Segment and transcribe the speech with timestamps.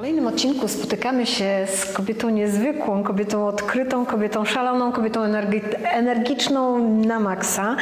[0.00, 7.20] kolejnym odcinku spotykamy się z kobietą niezwykłą, kobietą odkrytą, kobietą szaloną, kobietą energi energiczną na
[7.20, 7.76] maksa.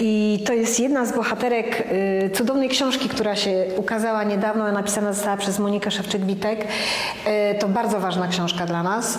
[0.00, 1.84] I to jest jedna z bohaterek
[2.26, 6.56] y, cudownej książki, która się ukazała niedawno, napisana została przez Monikę Szewczyk-Witek.
[6.56, 9.18] Y, to bardzo ważna książka dla nas,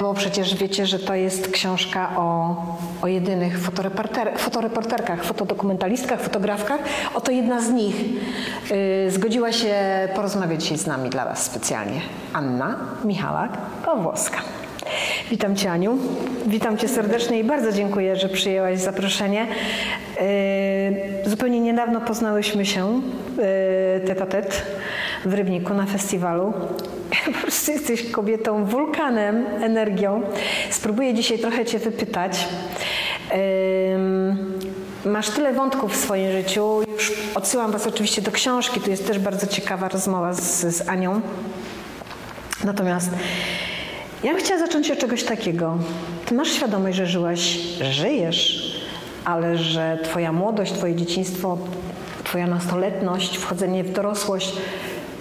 [0.00, 2.56] bo przecież wiecie, że to jest książka o,
[3.02, 6.80] o jedynych fotoreporter fotoreporterkach, fotodokumentalistkach, fotografkach.
[7.14, 7.94] Oto jedna z nich
[8.70, 9.74] y, zgodziła się
[10.14, 12.00] porozmawiać dzisiaj z nami dla Was specjalnie.
[12.32, 14.38] Anna Michalak-Pawłowska.
[15.30, 15.98] Witam Cię Aniu,
[16.46, 19.46] witam Cię serdecznie i bardzo dziękuję, że przyjęłaś zaproszenie.
[21.24, 23.00] Yy, zupełnie niedawno poznałyśmy się
[23.36, 24.62] yy, tet a tet
[25.24, 26.52] w Rybniku na festiwalu.
[27.24, 30.22] Po prostu jesteś kobietą, wulkanem, energią.
[30.70, 32.48] Spróbuję dzisiaj trochę Cię wypytać.
[35.04, 36.82] Masz tyle wątków w swoim życiu.
[36.92, 38.80] Już odsyłam Was oczywiście do książki.
[38.80, 41.20] Tu jest też bardzo ciekawa rozmowa z, z Anią.
[42.64, 43.10] Natomiast
[44.24, 45.78] ja bym chciała zacząć od czegoś takiego.
[46.26, 47.40] Ty masz świadomość, że żyłaś,
[47.80, 48.72] że żyjesz,
[49.24, 51.58] ale że Twoja młodość, Twoje dzieciństwo,
[52.24, 54.52] Twoja nastoletność, wchodzenie w dorosłość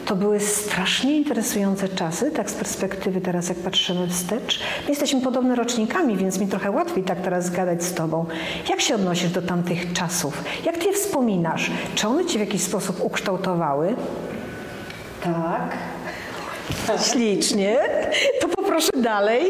[0.10, 4.60] to były strasznie interesujące czasy, tak z perspektywy teraz, jak patrzymy wstecz.
[4.84, 8.26] My jesteśmy podobne rocznikami, więc mi trochę łatwiej tak teraz gadać z Tobą.
[8.70, 10.44] Jak się odnosisz do tamtych czasów?
[10.66, 11.72] Jak Ty je wspominasz?
[11.96, 13.96] Czy one Cię w jakiś sposób ukształtowały?
[15.24, 15.78] Tak.
[17.12, 17.78] Ślicznie.
[18.42, 19.42] To poproszę dalej.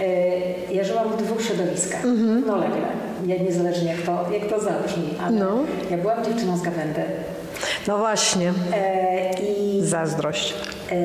[0.00, 2.00] E, Ja żyłam w dwóch środowiskach,
[2.46, 5.58] no legle, niezależnie jak to, jak to zabrzmi, ale No.
[5.90, 7.02] ja byłam dziewczyną z gawędy
[7.88, 8.52] No właśnie.
[8.74, 10.54] e, i Zazdrość.
[10.90, 10.96] e,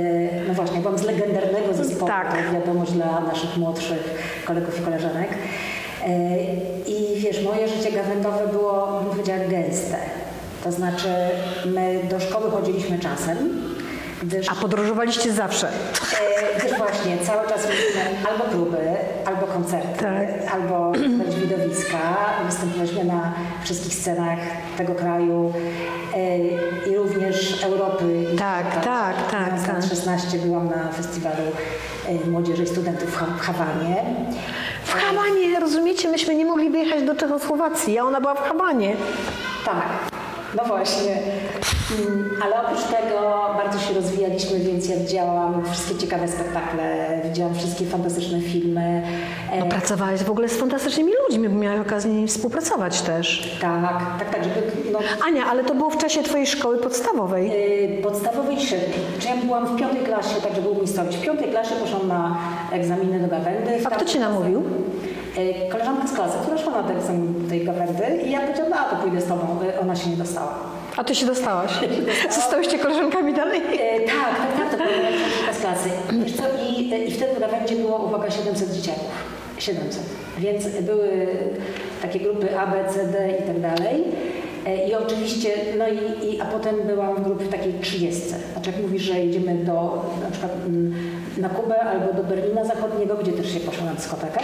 [0.47, 2.31] no właśnie, byłam z legendarnego zespołu, Tak.
[2.31, 2.53] tak.
[2.53, 4.13] wiadomo, dla naszych młodszych
[4.45, 5.29] kolegów i koleżanek.
[6.07, 6.09] E,
[6.87, 9.97] I wiesz, moje życie gawędowe było, bym powiedziała, gęste.
[10.63, 11.07] To znaczy,
[11.65, 13.37] my do szkoły chodziliśmy czasem,
[14.21, 15.67] gdyż A podróżowaliście zawsze.
[15.67, 18.01] E, Gdyż właśnie cały czas mieliśmy
[18.31, 18.77] albo próby,
[19.25, 20.53] albo koncerty, Tak.
[20.53, 20.91] albo
[21.41, 21.97] widowiska.
[22.45, 24.39] Występowaliśmy na wszystkich scenach
[24.77, 25.53] tego kraju
[26.15, 26.37] e,
[26.91, 28.25] i również Europy.
[28.39, 29.75] Tak, tak, tak, W tak.
[29.75, 31.43] 2016 byłam na festiwalu
[32.25, 34.03] e, młodzieży i studentów w Ha- w Hawanie.
[34.83, 36.09] W Habanie, rozumiecie?
[36.09, 38.95] Myśmy nie mogli wyjechać do Czechosłowacji, a ona była w Habanie.
[39.65, 40.10] Tak,
[40.57, 41.17] no właśnie.
[42.07, 43.19] Mm, Ale oprócz tego
[43.57, 49.03] bardzo się rozwijaliśmy, więc ja widziałam wszystkie ciekawe spektakle, widziałam wszystkie fantastyczne filmy.
[49.51, 53.57] E, No, pracowałaś w ogóle z fantastycznymi ludźmi, bo miałaś okazję z nimi współpracować też.
[53.61, 54.61] Tak, tak, tak, żeby
[54.91, 57.49] no, Ania, ale to było w czasie twojej szkoły podstawowej.
[57.49, 58.99] yy, podstawowej średniej.
[59.19, 61.17] Czy ja byłam w piątej klasie, tak żeby umiejscowić.
[61.17, 62.37] W piątej klasie poszłam na
[62.71, 63.71] egzaminy do gawędy.
[63.85, 64.63] A kto cię namówił?
[65.37, 68.83] Yy, koleżanka z klasy, która szła na ten egzamin tej gawędy i ja powiedziałam, a
[68.83, 69.59] to pójdę z tobą.
[69.63, 70.53] Yy, Ona się nie dostała.
[70.97, 71.71] A ty się dostałaś.
[72.29, 73.61] Zostałyście koleżankami dalej?
[73.61, 75.89] Yy, tak, tak, tak, to była koleżanka z klasy.
[76.69, 79.11] I, yy, i wtedy w gawędzie było, uwaga, 700 dzieciaków.
[79.57, 80.03] 700.
[80.37, 81.27] Więc były
[82.01, 84.03] takie grupy A, B, C, D i tak dalej.
[84.65, 88.21] E, I oczywiście, no i, i, a potem byłam w grupie takiej 30.
[88.53, 90.51] Znaczy jak mówisz, że jedziemy do na przykład
[91.37, 94.39] na Kubę albo do Berlina Zachodniego, gdzie też się poszło na dyskotekę,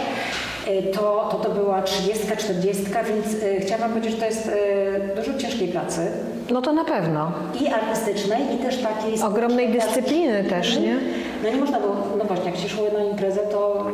[0.67, 4.47] e, to, to to była 30, 40, więc e, chciałam wam powiedzieć, że to jest
[4.47, 6.11] e, dużo ciężkiej pracy
[6.49, 7.31] No to na pewno.
[7.61, 9.21] i artystycznej i też takiej...
[9.21, 10.99] Ogromnej dyscypliny też, nie?
[11.43, 13.85] No nie można było, no właśnie, jak się szło na imprezę, to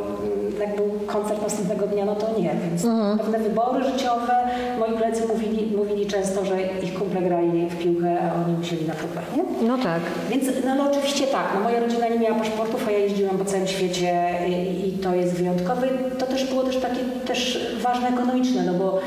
[0.60, 3.18] jak był koncert następnego dnia, no to nie, więc Mhm.
[3.18, 4.34] pewne wybory życiowe,
[4.78, 8.94] moi koledzy mówili, mówili często, że ich kumple grali w piłkę, a oni musieli na
[8.94, 9.68] próbę, nie?
[9.68, 10.00] No tak.
[10.30, 13.44] Więc no, no oczywiście tak, no moja rodzina nie miała paszportów, a ja jeździłam po
[13.44, 15.86] całym świecie i, i to jest wyjątkowe.
[16.18, 19.00] To też było też takie też ważne ekonomiczne, no bo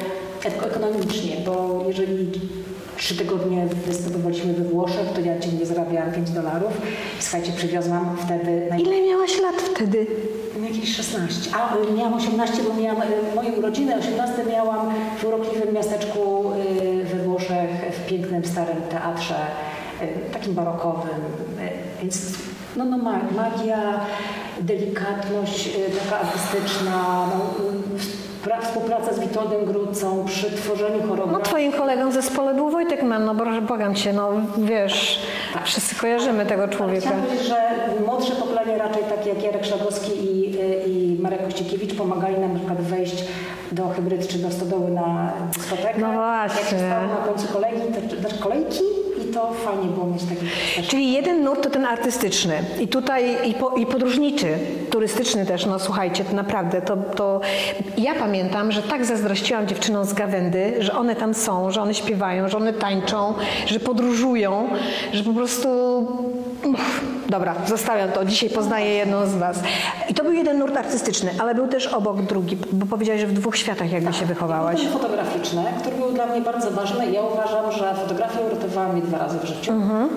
[0.43, 2.27] eko- ekonomicznie, bo jeżeli
[2.97, 6.71] trzy tygodnie występowaliśmy we Włoszech, to ja dziennie zarabiałam 5 dolarów.
[7.19, 10.07] Słuchajcie, przywiozłam wtedy na Ile miałaś lat wtedy?
[10.63, 11.51] jakieś 16.
[11.55, 13.95] A y, miałam 18, bo miałam y, moje urodziny.
[13.97, 16.51] 18 miałam w urokliwym miasteczku
[17.01, 19.35] y, we Włoszech, w pięknym, starym teatrze,
[20.33, 21.21] takim barokowym.
[22.01, 22.31] Więc
[22.75, 23.99] no, no ma- magia,
[24.61, 25.69] delikatność
[26.03, 27.63] taka artystyczna, no,
[28.61, 31.43] współpraca z Witoldem Grucą przy tworzeniu No choreografii.
[31.43, 35.19] twoim kolegą w zespole był Wojtek Mann, no proszę, błagam cię, no wiesz,
[35.63, 36.99] wszyscy kojarzymy tego człowieka.
[37.09, 37.55] Chciałam powiedzieć, że
[38.05, 40.55] młodsze pokolenie raczej takie jak Jarek Szlagowski i,
[40.87, 43.23] i Marek Kościkiewicz pomagali nam na przykład wejść
[43.71, 45.99] do hybryd czy do stodoły na dyskotekę.
[45.99, 46.59] No właśnie.
[46.61, 47.47] Jak się stało na końcu
[48.09, 48.79] to, znaczy kolejki
[49.37, 50.21] to fajnie było mieć
[50.89, 52.63] Czyli jeden nurt to ten artystyczny.
[52.79, 54.47] I tutaj i, po, i podróżniczy,
[54.89, 57.41] turystyczny też, no słuchajcie, to naprawdę, to, to
[57.97, 62.49] ja pamiętam, że tak zazdrościłam dziewczynom z Gawędy, że one tam są, że one śpiewają,
[62.49, 63.33] że one tańczą,
[63.65, 64.69] że podróżują,
[65.13, 65.67] że po prostu
[67.29, 68.25] dobra, zostawiam to.
[68.25, 69.59] Dzisiaj poznaję jedną z Was.
[70.09, 73.33] I to był jeden nurt artystyczny, ale był też obok drugi, bo powiedziałeś, że w
[73.33, 74.75] dwóch światach jakby się wychowałaś.
[74.77, 77.11] Potem fotograficzny, który był dla mnie bardzo ważny.
[77.11, 79.73] Ja uważam, że fotografia uratowała mnie dwa razy w życiu.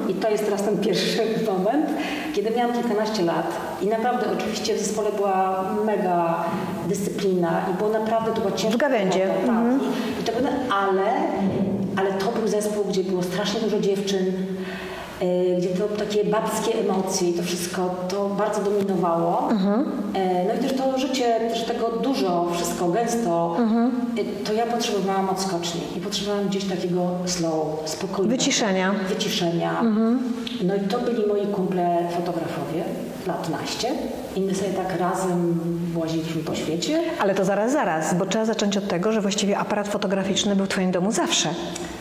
[0.09, 1.23] I to jest teraz ten pierwszy
[1.53, 1.87] moment,
[2.35, 3.47] kiedy miałam kilkanaście lat
[3.83, 6.45] i naprawdę oczywiście w zespole była mega
[6.89, 9.27] dyscyplina i było naprawdę, to była ciężka W gawędzie.
[9.27, 9.83] robota, Tak.
[10.19, 10.49] I, i to było,
[10.81, 11.03] ale,
[11.97, 14.33] ale to był zespół, gdzie było strasznie dużo dziewczyn,
[15.58, 19.49] gdzie to takie babskie emocje i to wszystko to bardzo dominowało.
[20.14, 23.56] E, No i też to życie, że tego dużo, wszystko gęsto,
[24.19, 28.37] e, to ja potrzebowałam odskoczni i potrzebowałam gdzieś takiego slow, spokojnego.
[28.38, 28.94] Wyciszenia.
[29.08, 29.82] Wyciszenia.
[30.64, 32.84] No i to byli moi kumple fotografowie,
[33.26, 33.88] lat naście.
[34.37, 35.61] I my sobie tak razem
[35.96, 37.00] łaziliśmy po świecie.
[37.19, 40.69] Ale to zaraz, zaraz, bo trzeba zacząć od tego, że właściwie aparat fotograficzny był w
[40.69, 41.49] Twoim domu zawsze.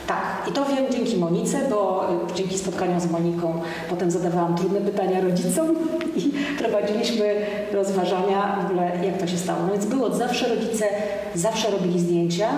[0.08, 4.82] Tak, i to wiem dzięki Monice, bo y, dzięki spotkaniom z Moniką potem zadawałam trudne
[4.82, 5.68] pytania rodzicom
[6.18, 7.36] i prowadziliśmy
[7.74, 9.60] rozważania w ogóle, jak to się stało.
[9.66, 10.86] No więc było zawsze rodzice,
[11.36, 12.50] zawsze robili zdjęcia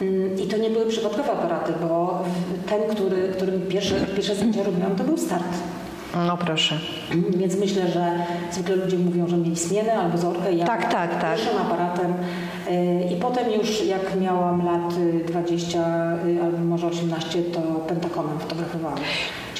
[0.00, 2.22] mm, i to nie były przypadkowe aparaty, bo
[2.68, 5.52] ten, który, którym pierwsze, pierwsze zdjęcia robiłam, to był start.
[6.16, 6.78] No proszę.
[7.36, 8.12] Więc myślę, że
[8.52, 10.52] zwykle ludzie mówią, że mieli smienę albo zorkę.
[10.52, 11.36] Ja Tak, tak, tak.
[11.36, 12.12] Pierwszym aparatem.
[12.70, 15.78] y, I potem już jak miałam lat y, 20
[16.26, 18.98] y, albo może 18, to pentakonem fotografowałam.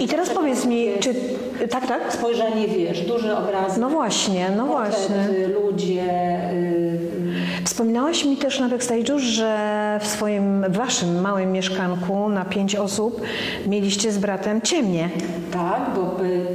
[0.01, 1.15] I teraz powiedz mi, czy...
[1.71, 2.13] Tak, tak?
[2.13, 3.77] Spojrzenie, wiesz, duży obraz.
[3.77, 5.17] No właśnie, no właśnie.
[5.63, 6.05] Ludzie.
[7.63, 13.21] Y, Wspominałaś mi też na backstage'u, że w swoim, waszym małym mieszkanku na pięć osób
[13.67, 15.09] mieliście z bratem ciemnie.
[15.53, 16.47] Tak, bo y,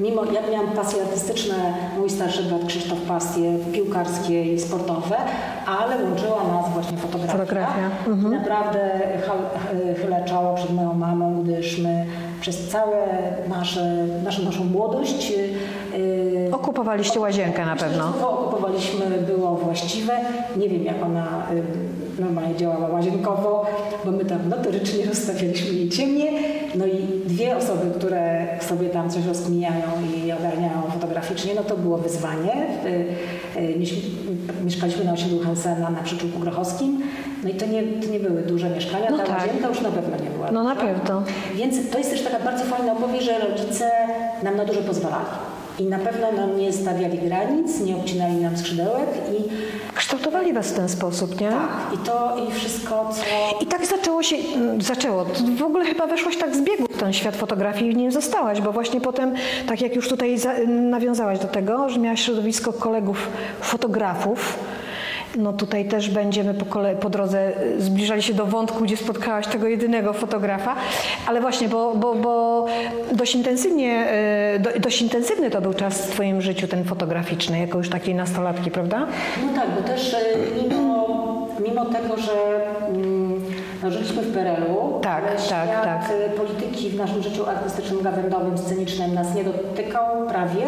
[0.00, 5.16] mimo ja miałam pasje artystyczne, mój starszy brat Krzysztof pasje piłkarskie i sportowe,
[5.66, 7.32] ale łączyła nas właśnie fotografia.
[7.32, 9.00] Fotografia, I naprawdę
[10.02, 12.06] chylę czoło przed moją mamą, gdyż my
[12.40, 12.96] przez całe
[13.48, 15.32] nasze, naszą, naszą młodość
[15.98, 18.12] y, Okupowaliście łazienkę na pewno.
[18.30, 20.20] Okupowaliśmy było właściwe.
[20.56, 21.62] Nie wiem, jak ona y,
[22.18, 23.66] normalnie działała łazienkowo,
[24.04, 26.26] bo my tam notorycznie rozstawialiśmy jej ciemnie.
[26.74, 29.82] No i dwie osoby, które sobie tam coś rozkminiają
[30.16, 32.52] i ogarniają fotograficznie, no to było wyzwanie.
[32.86, 33.94] Y, y, mies-
[34.64, 37.02] Mieszkaliśmy na osiedlu Hansena na przyczółku grochowskim.
[37.42, 39.38] No i to nie, to nie były duże mieszkania, No ta tak.
[39.40, 41.22] łazienka już na pewno nie była No na pewno.
[41.54, 43.90] Więc to jest też taka bardzo fajna opowieść, że rodzice
[44.42, 45.24] nam na dużo pozwalali.
[45.78, 49.08] I na pewno nam nie stawiali granic, nie obcinali nam skrzydełek
[49.38, 49.44] i
[49.94, 51.48] Kształtowali was w ten sposób, nie?
[51.48, 53.22] tak, i to i wszystko, co...
[53.64, 55.24] I tak zaczęło się, mm, zaczęło.
[55.58, 58.60] W ogóle chyba weszłaś tak z biegu w ten świat fotografii i w nim zostałaś,
[58.60, 59.34] bo właśnie potem,
[59.66, 63.28] tak jak już tutaj za, nawiązałaś do tego, że miałaś środowisko kolegów
[63.60, 64.58] fotografów,
[65.36, 69.46] no tutaj też będziemy po, kole, po drodze y, zbliżali się do wątku, gdzie spotkałaś
[69.46, 70.74] tego jedynego fotografa,
[71.26, 72.66] ale właśnie, bo, bo, bo
[73.12, 74.06] dość intensywnie,
[74.56, 78.14] y, do, dość intensywny to był czas w twoim życiu ten fotograficzny, jako już takiej
[78.14, 79.06] nastolatki, prawda?
[79.46, 80.16] No tak, bo też
[80.62, 82.32] mimo, mimo tego, że
[82.88, 83.44] mm,
[83.82, 86.10] no, żyliśmy w PRL-u, Tak, tak, tak.
[86.36, 90.66] polityki w naszym życiu artystycznym, gawędowym, scenicznym nas nie dotykał prawie,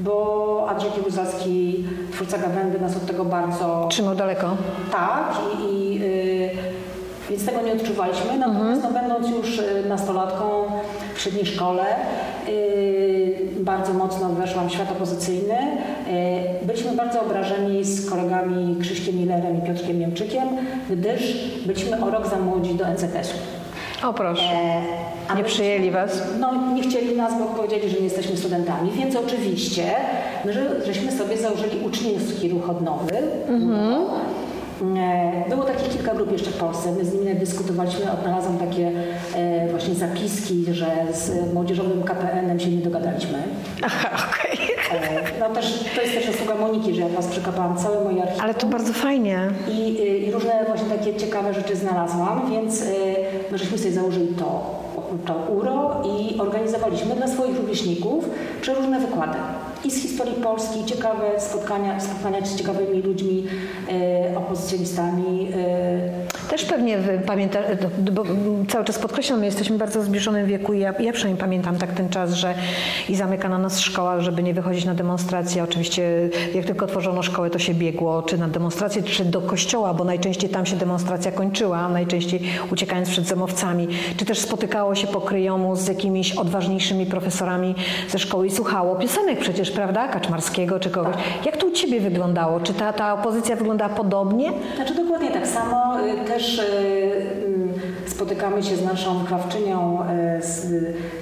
[0.00, 4.56] bo Andrzej Kiełzalski, twórca gawędy, nas od tego bardzo Trzymał daleko.
[4.92, 6.50] Tak, i, i y,
[7.30, 8.38] więc tego nie odczuwaliśmy.
[8.38, 10.64] Natomiast no, będąc już y, nastolatką
[11.14, 11.84] w średniej szkole,
[12.48, 15.56] y, bardzo mocno weszłam w świat opozycyjny.
[16.62, 20.48] Byliśmy bardzo obrażeni z kolegami Krzyśkiem Millerem i Piotrkiem Niemczykiem,
[20.90, 23.59] gdyż byliśmy o rok za młodzi do NZS-u.
[24.02, 24.42] O proszę.
[25.30, 26.22] E, Nie przyjęli was?
[26.40, 29.84] No nie chcieli nas, bo powiedzieli, że nie jesteśmy studentami, więc oczywiście
[30.44, 33.12] my że, żeśmy sobie założyli uczniowski ruch odnowy.
[34.98, 36.92] E, Było takich kilka grup jeszcze w Polsce.
[36.92, 38.92] My z nimi dyskutowaliśmy, odnalazłam takie
[39.36, 43.38] e, właśnie zapiski, że z młodzieżowym KPN-em się nie dogadaliśmy.
[43.82, 44.58] Aha, okej.
[44.92, 48.44] E, No też, to jest też zasługa Moniki, że ja was przekapałam całe moje archiwum.
[48.44, 49.38] Ale to bardzo fajnie.
[49.68, 52.86] I, I różne właśnie takie ciekawe rzeczy znalazłam, więc y,
[53.52, 54.80] my żeśmy sobie założyli to,
[55.26, 58.24] to URO i organizowaliśmy dla swoich rówieśników
[58.60, 59.38] przeróżne wykłady.
[59.84, 63.46] I z historii Polski, ciekawe spotkania, spotkania z ciekawymi ludźmi,
[64.32, 65.48] y, opozycjonistami.
[66.26, 67.58] y, Też pewnie pamięta,
[68.12, 68.24] bo
[68.68, 71.92] cały czas podkreślam, my jesteśmy bardzo w zbliżonym wieku i ja, ja przynajmniej pamiętam tak
[71.92, 72.54] ten czas, że
[73.08, 75.64] i zamykana nas szkoła, żeby nie wychodzić na demonstracje.
[75.64, 80.04] Oczywiście jak tylko otworzono szkołę, to się biegło czy na demonstrację, czy do kościoła, bo
[80.04, 82.40] najczęściej tam się demonstracja kończyła, najczęściej
[82.72, 83.88] uciekając przed zemowcami.
[84.16, 87.74] Czy też spotykało się po kryjomu z jakimiś odważniejszymi profesorami
[88.08, 90.08] ze szkoły i słuchało piosenek przecież, prawda?
[90.08, 91.14] Kaczmarskiego czy kogoś.
[91.44, 92.60] Jak to u Ciebie wyglądało?
[92.60, 94.52] Czy ta, ta opozycja wyglądała podobnie?
[94.76, 96.00] Znaczy dokładnie tak samo.
[96.00, 96.62] y, Też y,
[97.46, 97.68] mm,
[98.06, 100.66] spotykamy się z naszą wychowawczynią e, z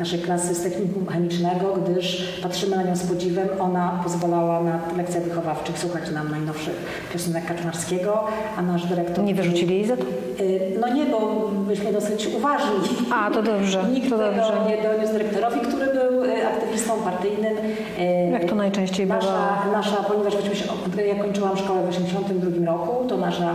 [0.01, 3.49] naszej klasy z technikum chemicznego, gdyż patrzymy na nią z podziwem.
[3.61, 6.75] Ona pozwalała na lekcjach wychowawczych słuchać nam najnowszych
[7.13, 8.25] piosenek Kaczmarskiego,
[8.57, 9.25] a nasz dyrektor...
[9.25, 10.03] Nie wyrzucili jej za to?
[10.03, 12.79] E, No nie, bo byliśmy dosyć uważni.
[13.13, 14.53] A, to dobrze, Nikt to tego dobrze.
[14.69, 17.57] nie doniósł dyrektorowi, który był e, aktywistą partyjnym.
[17.99, 19.17] E, Jak to najczęściej bywa.
[19.19, 20.65] nasza, nasza, ponieważ oczywiście
[21.09, 23.55] ja kończyłam szkołę w 1982 roku, to nasza e,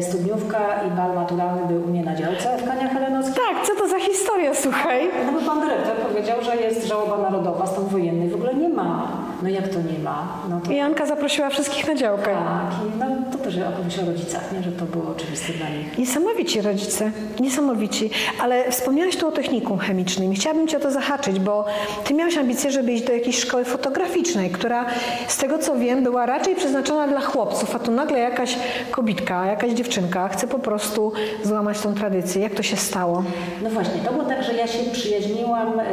[0.00, 0.58] studniówka
[0.88, 3.34] i bal maturalny był u mnie na działce w Kaniach Helenowskich.
[3.34, 5.10] Tak, co to za historia, słuchaj?
[5.26, 8.28] No bo pan dyrektor powiedział, że jest żałoba narodowa, stan wojenny.
[8.28, 9.08] W ogóle nie ma.
[9.42, 10.28] No jak to nie ma?
[10.50, 12.24] No to I Anka zaprosiła wszystkich na działkę.
[12.34, 12.86] tak.
[12.86, 14.62] I no, to też opowieść o rodzicach, nie?
[14.62, 15.98] że to było oczywiste dla nich.
[15.98, 18.10] Niesamowici rodzice, niesamowici.
[18.42, 21.64] Ale wspomniałaś tu o technikum chemicznym i chciałabym Cię o to zahaczyć, bo
[22.04, 24.86] Ty miałaś ambicje, żeby iść do jakiejś szkoły fotograficznej, która
[25.28, 28.56] z tego co wiem była raczej przeznaczona dla chłopców, a tu nagle jakaś
[28.90, 31.12] kobitka, jakaś dziewczynka chce po prostu
[31.44, 32.42] złamać tą tradycję.
[32.42, 33.22] Jak to się stało?
[33.62, 35.84] No właśnie, to było tak, że ja się przyjaźniłam, e,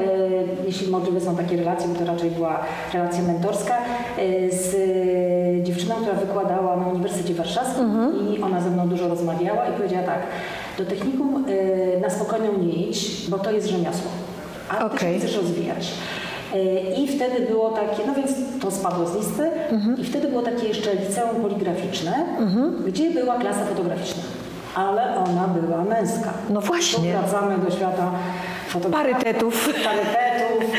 [0.66, 2.60] jeśli możliwe są takie relacje, bo to raczej była
[2.94, 3.78] relacja mentorska,
[4.18, 9.68] e, z e, dziewczyną, która wykładała na Uniwersytecie Warszawskim i ona ze mną dużo rozmawiała
[9.68, 10.20] i powiedziała tak,
[10.78, 14.12] do technikum e, na spokojną nie idź, bo to jest rzemiosło,
[14.70, 15.14] a ty Okej.
[15.14, 15.92] się chcesz rozwijać.
[16.98, 19.52] I wtedy było takie, no więc to spadło z listy
[19.98, 22.26] i wtedy było takie jeszcze liceum poligraficzne,
[22.88, 24.24] gdzie była klasa fotograficzna,
[24.76, 26.34] ale ona była męska.
[26.50, 27.14] No właśnie.
[27.14, 28.12] Tu wracamy do świata
[28.68, 29.14] fotografii.
[29.14, 29.70] Parytetów.
[29.84, 30.72] Parytetów.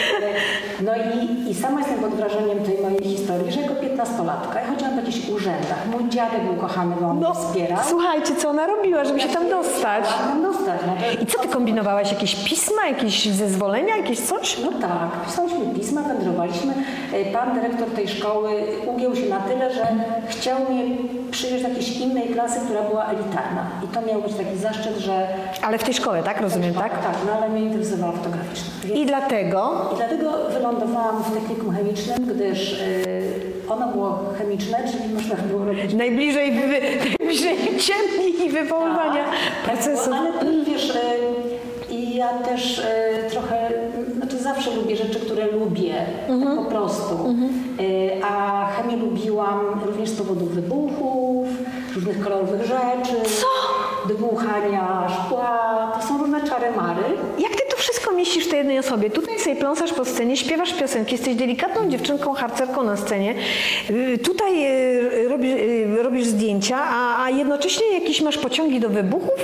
[0.82, 4.94] No i, i sama jestem pod wrażeniem tej mojej historii, że jako 15-latka ja chodziłam
[4.94, 5.87] w jakichś urzędach.
[5.90, 7.78] Mój dziadek był kochany, bo on No, wspierał.
[7.88, 10.04] słuchajcie, co ona robiła, żeby się tam dostać?
[10.04, 10.80] Chciałam dostać.
[10.87, 10.92] No,
[11.23, 12.12] I co Ty kombinowałaś?
[12.12, 14.58] Jakieś pisma, jakieś zezwolenia, jakieś coś?
[14.58, 16.75] No tak, pisaliśmy pisma, wędrowaliśmy.
[17.12, 18.50] E, Pan dyrektor tej szkoły
[18.87, 19.87] ugiął się na tyle, że
[20.28, 20.85] chciał mnie
[21.30, 23.66] przyjąć do jakiejś innej klasy, która była elitarna.
[23.85, 25.26] I to miał być taki zaszczyt, że...
[25.62, 26.40] Ale w tej szkole, tak?
[26.40, 26.90] Rozumiem, tak?
[26.92, 28.68] Tak, no ale mnie interesowała fotograficzna.
[28.85, 32.79] Więc I dlatego I dlatego wylądowałam w technikum chemicznym, gdyż y,
[33.69, 40.11] ono było chemiczne, czyli można było robić najbliżej, wy, najbliżej ciemni i wywoływania Tak, procesu.
[40.11, 42.83] bo- Ale wiesz, y, i ja też y,
[43.31, 43.71] trochę,
[44.17, 45.95] znaczy zawsze lubię rzeczy, które lubię,
[46.47, 47.15] tak po prostu.
[47.81, 51.49] Y, a chemię lubiłam również z powodu wybuchów,
[51.95, 53.15] różnych kolorowych rzeczy.
[53.41, 53.47] Co?
[54.15, 55.59] Dmuchania szkła,
[56.01, 57.03] to są różne czary-mary.
[57.39, 57.63] Jak ty
[58.19, 59.11] mieścisz w tej jednej osobie?
[59.11, 63.35] Tutaj sobie pląsasz po scenie, śpiewasz piosenki, jesteś delikatną dziewczynką, harcerką na scenie.
[63.91, 64.67] Y, Tutaj
[65.25, 69.41] y, robisz, y, robisz zdjęcia, a, a jednocześnie jakieś masz pociągi do wybuchów?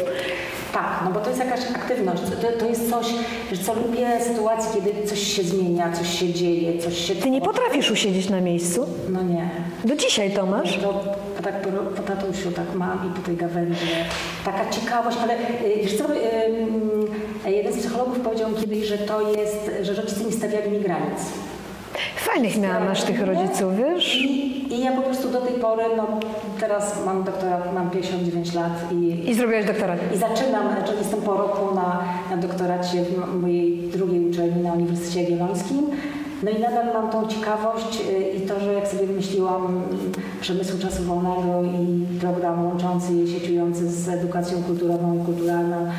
[0.72, 2.22] Tak, no bo to jest jakaś aktywność.
[2.22, 3.06] To, to jest coś,
[3.52, 7.14] że co lubię sytuacji, kiedy coś się zmienia, coś się dzieje, coś się...
[7.14, 8.86] Ty nie potrafisz usiedzieć na miejscu.
[9.08, 9.48] No nie.
[9.84, 10.76] Do dzisiaj to masz.
[10.78, 11.04] To,
[11.36, 13.86] to tak po, po tatusiu tak mam i po tej gawędzie.
[14.44, 15.36] Taka ciekawość, ale
[15.82, 16.04] wiesz co,
[17.50, 21.18] jeden z psychologów powiedział kiedyś, że to jest, że rodzice nie stawiali mi granic.
[22.16, 24.16] Fajnych miałam masz tych rodziców, wiesz?
[24.16, 26.06] I, I ja po prostu do tej pory, no
[26.60, 29.98] teraz mam doktorat, mam 59 lat i, I zrobiłaś doktorat.
[30.14, 35.22] i zaczynam, czyli jestem po roku na, na doktoracie w mojej drugiej uczelni na Uniwersytecie
[35.22, 35.90] Jagiellońskim.
[36.42, 40.78] No i nadal mam tą ciekawość y, i to, że jak sobie wymyśliłam mm, przemysłu
[40.78, 45.90] czasu wolnego i program łączący i sieciujący z edukacją kulturową i kulturalną,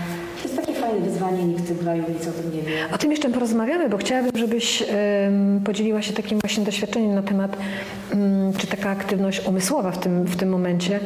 [1.47, 2.75] nikt w tym kraju nic o tym nie wie.
[2.93, 4.83] O tym jeszcze porozmawiamy, bo chciałabym, żebyś
[5.65, 7.57] podzieliła się takim właśnie doświadczeniem na temat,
[8.13, 10.99] mm, czy taka aktywność umysłowa w tym, w tym momencie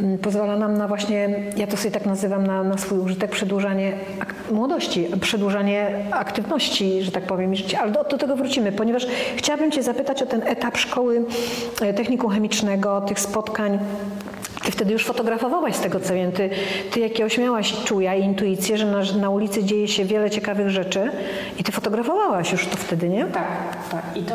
[0.00, 3.92] mm, pozwala nam na właśnie, ja to sobie tak nazywam, na, na swój użytek, przedłużanie
[4.50, 7.52] młodości, przedłużanie aktywności, że tak powiem.
[7.80, 9.06] Ale do, do tego wrócimy, ponieważ
[9.36, 11.24] chciałabym Cię zapytać o ten etap szkoły
[11.80, 13.78] e, technikum chemicznego, tych spotkań.
[14.64, 16.32] Ty wtedy już fotografowałaś z tego co wiem.
[16.32, 16.50] Ty,
[16.90, 21.10] ty jakiegoś miałaś czuja i intuicję, że na, na ulicy dzieje się wiele ciekawych rzeczy
[21.58, 23.24] i ty fotografowałaś już to wtedy, nie?
[23.24, 23.46] Tak,
[23.90, 24.02] tak.
[24.16, 24.34] I to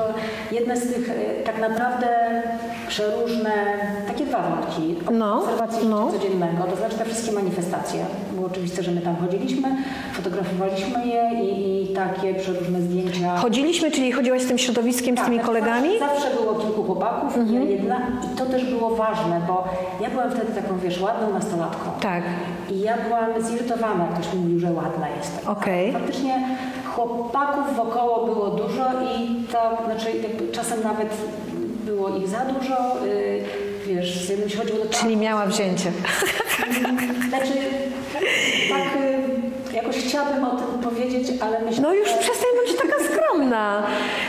[0.52, 2.08] jedne z tych e, tak naprawdę
[2.88, 3.52] przeróżne,
[4.08, 6.12] takie dwa wątki No, obserwacji no.
[6.12, 8.06] codziennego, to znaczy te wszystkie manifestacje.
[8.34, 9.68] Było oczywiste, że my tam chodziliśmy,
[10.14, 13.38] fotografowaliśmy je i, i takie przeróżne zdjęcia.
[13.38, 15.90] Chodziliśmy, czyli chodziłaś z tym środowiskiem, z Tak, tymi znaczy kolegami?
[15.94, 16.10] Mhm.
[16.12, 17.98] Zawsze, zawsze było kilku chłopaków, ja jedna
[18.34, 19.68] i to też było ważne, bo
[20.02, 21.92] ja byłam wtedy taką, wiesz, ładną nastolatką.
[22.02, 22.24] Tak.
[22.72, 25.48] I ja byłam zirytowana, jak ktoś mi mówił, że ładna jestem.
[25.48, 25.94] Okej.
[25.94, 26.58] Faktycznie
[26.96, 28.86] chłopaków wokoło było dużo
[29.18, 30.08] i to, znaczy
[30.52, 31.10] czasem nawet
[31.86, 33.44] było ich za dużo, y,
[33.88, 35.92] wiesz, z jednym się chodziło do Czyli miała wzięcie.
[37.30, 37.54] Znaczy,
[38.70, 39.02] tak
[39.72, 43.84] y, jakoś chciałabym o tym powiedzieć, ale myślę, No już że- przestań taka skromna.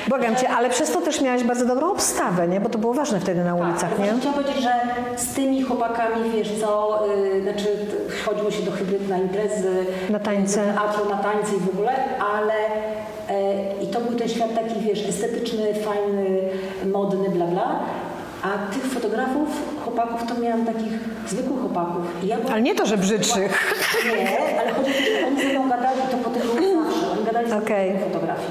[0.09, 2.61] Błagam cię, ale przez to też miałaś bardzo dobrą obstawę, nie?
[2.61, 4.21] Bo to było ważne wtedy na ulicach, tak, nie?
[4.21, 4.73] Chciałam powiedzieć, że
[5.17, 7.01] z tymi chłopakami, wiesz co,
[7.35, 7.69] yy, znaczy
[8.25, 10.67] chodziło się do hybryd na imprezy, Na tańce.
[10.67, 11.91] do teatru, na tańce i w ogóle,
[12.37, 12.55] ale
[13.29, 16.41] e, i to był ten świat taki, wiesz, estetyczny, fajny,
[16.93, 17.81] modny, bla bla.
[18.43, 19.49] A tych fotografów,
[19.85, 20.93] chłopaków, to miałam takich
[21.27, 22.03] zwykłych chłopaków.
[22.23, 23.75] I ja Ale nie to, że brzydszych.
[24.17, 26.31] Nie, ale chodzi o to, że oni ze mną gadali, to po
[27.53, 27.93] Okej.
[28.13, 28.49] fotografii.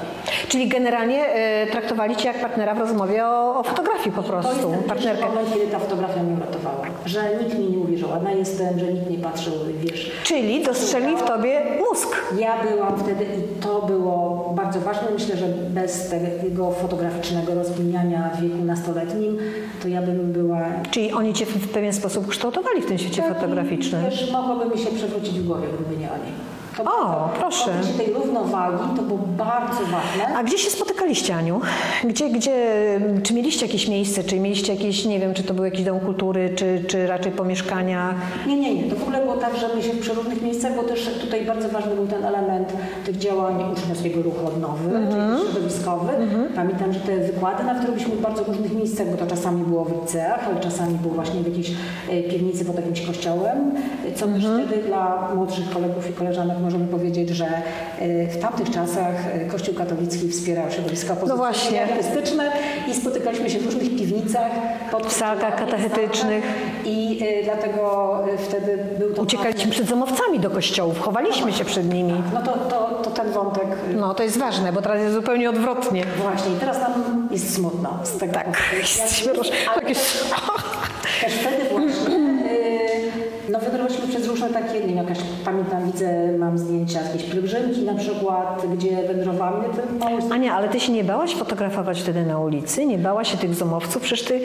[0.48, 4.48] Czyli generalnie e, traktowali cię jak partnera w rozmowie o, o fotografii po To jest
[4.48, 5.18] prostu, ten partnerkę.
[5.20, 6.84] pierwszy moment, kiedy ta fotografia mnie uratowała.
[7.06, 10.10] Że nikt mi nie mówi, że ładna jestem, że nikt nie patrzył, wiesz.
[10.24, 12.08] Czyli dostrzegli w tobie mózg.
[12.38, 15.08] Ja byłam wtedy i to było bardzo ważne.
[15.14, 16.08] Myślę, że bez
[16.42, 19.38] tego fotograficznego rozwiniania w wieku nastoletnim,
[19.82, 20.58] to ja bym była...
[20.90, 24.04] Czyli oni cię w, w pewien sposób kształtowali w tym świecie fotograficznym.
[24.04, 26.32] Wiesz, mogłoby mi się przewrócić w głowie, gdyby nie oni.
[26.86, 27.70] O, proszę.
[27.70, 30.36] Poczucie tej równowagi to było bardzo ważne.
[30.36, 31.60] A gdzie się spotykaliście, Aniu?
[32.04, 32.54] Gdzie, gdzie,
[33.22, 36.50] czy mieliście jakieś miejsce, czy mieliście jakieś, nie wiem, czy to był jakiś dom kultury,
[36.56, 38.14] czy, czy raczej po mieszkaniach?
[38.46, 38.90] Nie, nie, nie.
[38.90, 41.68] To w ogóle było tak, że my się przy różnych miejscach, bo też tutaj bardzo
[41.68, 42.72] ważny był ten element
[43.04, 46.12] tych działań uczniowskiego ruchu odnowy, czyli środowiskowy.
[46.54, 50.00] Pamiętam, że te wykłady nawet robiliśmy w bardzo różnych miejscach, bo to czasami było w
[50.00, 51.72] liceach, ale czasami było właśnie w jakiejś
[52.10, 53.72] e, piwnicy pod jakimś kościołem,
[54.16, 57.46] co też wtedy dla młodszych kolegów i koleżanek możemy powiedzieć, że
[57.98, 61.82] e, w tamtych czasach e, Kościół katolicki wspierał środowiska opozycyjne właśnie.
[61.82, 62.52] artystyczne
[62.88, 64.50] i spotykaliśmy się w różnych piwnicach,
[64.90, 66.44] pod salkach katechetycznych.
[66.84, 69.22] I y, dlatego y, wtedy był to.
[69.22, 72.22] Uciekaliśmy przed zamowcami do kościołów, chowaliśmy się przed nimi.
[72.34, 73.66] No to, to, to ten wątek.
[73.90, 76.04] y, No, to jest ważne, bo teraz jest zupełnie odwrotnie.
[76.22, 78.32] Właśnie, i teraz nam jest smutno z tego.
[78.32, 79.32] Tak, jesteśmy
[79.76, 79.98] jakieś...
[81.20, 81.57] też wtedy
[84.42, 89.02] różne takie, nie wiem, jakaś, pamiętam, widzę, mam zdjęcia z jakiejś pielgrzymki na przykład, gdzie
[89.08, 89.64] wędrowałam.
[90.00, 92.86] Ten Ania, ale ty się nie bałaś fotografować wtedy na ulicy?
[92.86, 94.02] Nie bałaś się tych zomowców?
[94.02, 94.40] Przecież ty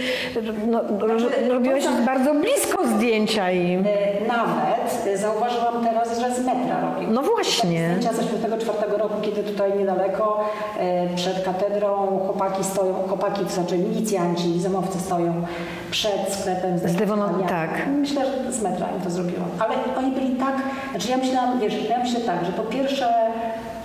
[0.67, 1.15] no, ro,
[1.50, 3.79] robiłaś bardzo blisko zdjęcia im.
[3.79, 3.88] Y,
[4.27, 7.07] Nawet zauważyłam teraz, że z metra robię.
[7.07, 7.95] No właśnie.
[8.00, 8.23] Zdjęcia ze
[8.57, 10.43] 4 roku, kiedy tutaj niedaleko
[10.79, 15.34] e, przed katedrą chłopaki stoją, chłopaki, to znaczy milicjanci, zamowcy stoją
[15.93, 17.43] przed sklepem z, deklaracjami.
[17.49, 17.69] tak.
[17.88, 19.49] Myślę, że z metra im to zrobiłam.
[19.60, 20.56] Ale oni byli tak,
[20.91, 23.13] znaczy ja myślałam, wiesz, ja myślę tak, że po pierwsze,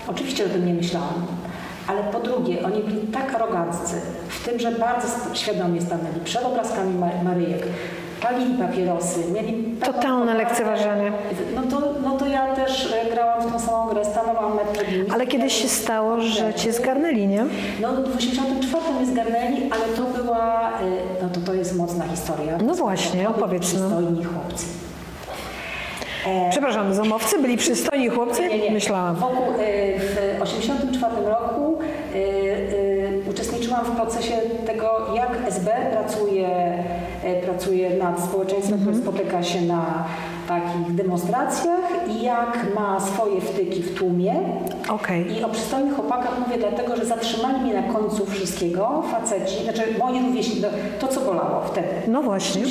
[0.09, 1.27] oczywiście o tym nie myślałam,
[1.87, 6.95] ale po drugie, oni byli tak aroganccy w tym, że bardzo świadomie stanęli przed obrazkami
[6.99, 7.63] Ma- Maryjek,
[8.23, 11.13] palili papierosy, mieli Totalne lekceważenie.
[11.55, 14.03] No to, no to ja też e, grałam w tą samą grę,
[14.73, 15.05] przed nimi.
[15.15, 17.45] Ale kiedyś się stało, że cię zgarnęli, nie?
[17.83, 20.83] No w 84 mnie zgarnęli, ale to była, e,
[21.23, 22.59] no to to jest mocna historia.
[22.65, 23.79] No właśnie, opowiedz, no.
[23.79, 24.67] Przystojni chłopcy.
[26.27, 28.49] E, Przepraszam, zomowcy byli przystojni chłopcy?
[28.49, 28.71] nie, nie.
[28.71, 29.17] Myślałam.
[29.17, 29.47] Wokół,
[30.39, 31.79] w 84 roku
[33.31, 34.35] uczestniczyłam w procesie
[34.67, 36.49] tego, jak SB pracuje,
[37.37, 40.05] pracuje nad społeczeństwem, które spotyka się na
[40.49, 44.35] takich demonstracjach i jak ma swoje wtyki w tłumie.
[44.89, 45.39] Okej.
[45.39, 50.27] I o przystojnych chłopakach mówię dlatego, że zatrzymali mnie na końcu wszystkiego faceci, znaczy moi
[50.27, 50.69] rówieśnicy,
[51.01, 51.89] to, co bolało wtedy.
[52.07, 52.63] No właśnie.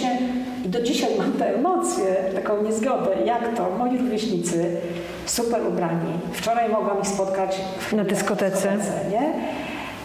[0.66, 3.10] I do dzisiaj mam tę emocję, taką niezgodę.
[3.26, 3.70] Jak to?
[3.80, 4.72] Moi rówieśnicy,
[5.26, 6.12] super ubrani.
[6.34, 8.78] Wczoraj mogłam ich spotkać w, Na dyskotece.
[9.12, 9.34] nie?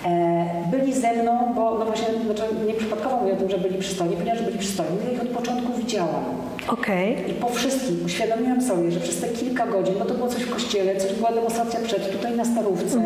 [0.04, 3.78] E, byli ze mną, bo no właśnie, znaczy nie przypadkowo mówię o tym, że byli
[3.78, 6.24] przystojni, ponieważ byli przystojni, ja ich od początku widziałam.
[6.68, 7.30] Okej.
[7.30, 10.50] I po wszystkim uświadomiłam sobie, że przez te kilka godzin, bo to było coś w
[10.50, 13.02] kościele, coś była demonstracja przed, tutaj na Starówce,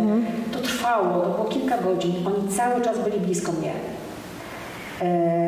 [0.52, 3.72] to trwało, to było kilka godzin, oni cały czas byli blisko mnie.
[5.02, 5.45] E,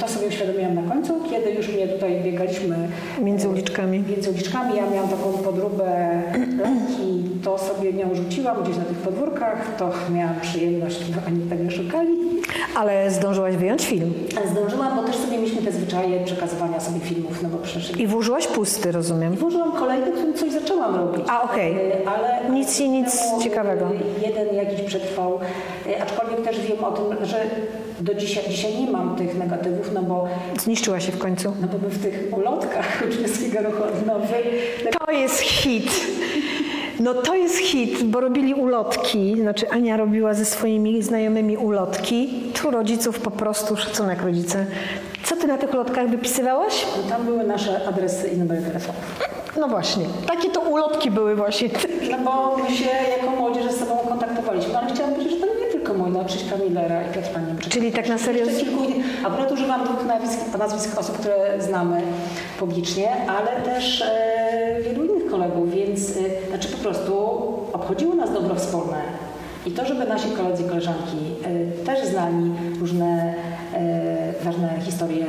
[0.00, 2.76] to sobie uświadomiłam na końcu, kiedy już mnie tutaj biegaliśmy
[3.22, 4.04] Między uliczkami.
[4.10, 4.76] między uliczkami.
[4.76, 6.22] Ja miałam taką podróbę
[6.64, 11.70] leki, to sobie nią rzuciłam gdzieś na tych podwórkach, to miałam przyjemność, bo oni tego
[11.70, 12.10] szukali.
[12.76, 14.12] Ale zdążyłaś wyjąć film.
[14.52, 18.46] Zdążyłam, bo też sobie mieliśmy te zwyczaje przekazywania sobie filmów, no bo przecież I włożyłaś
[18.46, 19.34] pusty, rozumiem.
[19.34, 21.24] Włożyłam kolejny, którym coś zaczęłam robić.
[21.28, 21.72] A, okej.
[21.76, 23.88] Y, Ale Nic i nic temu, ciekawego.
[24.26, 25.38] Jeden jakiś przetrwał,
[26.02, 27.36] aczkolwiek też wiem o tym, że
[28.00, 30.28] do dzisiaj, dzisiaj nie mam tych negatywów, no bo,
[30.60, 31.52] Zniszczyła się w końcu.
[31.60, 34.26] no bo my w tych ulotkach uczniowskiego ruchu odnowy
[35.06, 35.90] To jest hit.
[37.00, 42.28] No to jest hit, bo robili ulotki, znaczy Ania robiła ze swoimi znajomymi ulotki.
[42.62, 44.66] Tu rodziców po prostu, szacunek rodzice.
[45.24, 46.86] Co ty na tych ulotkach wypisywałaś?
[47.08, 49.20] tam były nasze adresy i numery telefonów.
[49.60, 51.68] No właśnie, takie to ulotki były właśnie.
[52.10, 52.84] No bo my się
[53.18, 55.14] jako młodzież ze sobą kontaktowaliśmy, ale chciałam
[56.24, 57.68] Krzyśka Millera i.
[57.68, 58.46] Czyli tak na serio...
[58.46, 58.84] Jeszcze kilku.
[59.24, 62.02] Akurat używam dwóch nazwisk, nazwisk osób, które znamy
[62.58, 67.12] publicznie, ale też e, wielu innych kolegów, więc e, znaczy po prostu
[67.72, 69.02] obchodziło nas dobro wspólne.
[69.66, 71.16] I to, żeby nasi koledzy i koleżanki
[71.80, 73.34] y, też znali różne
[74.40, 75.26] y, ważne historie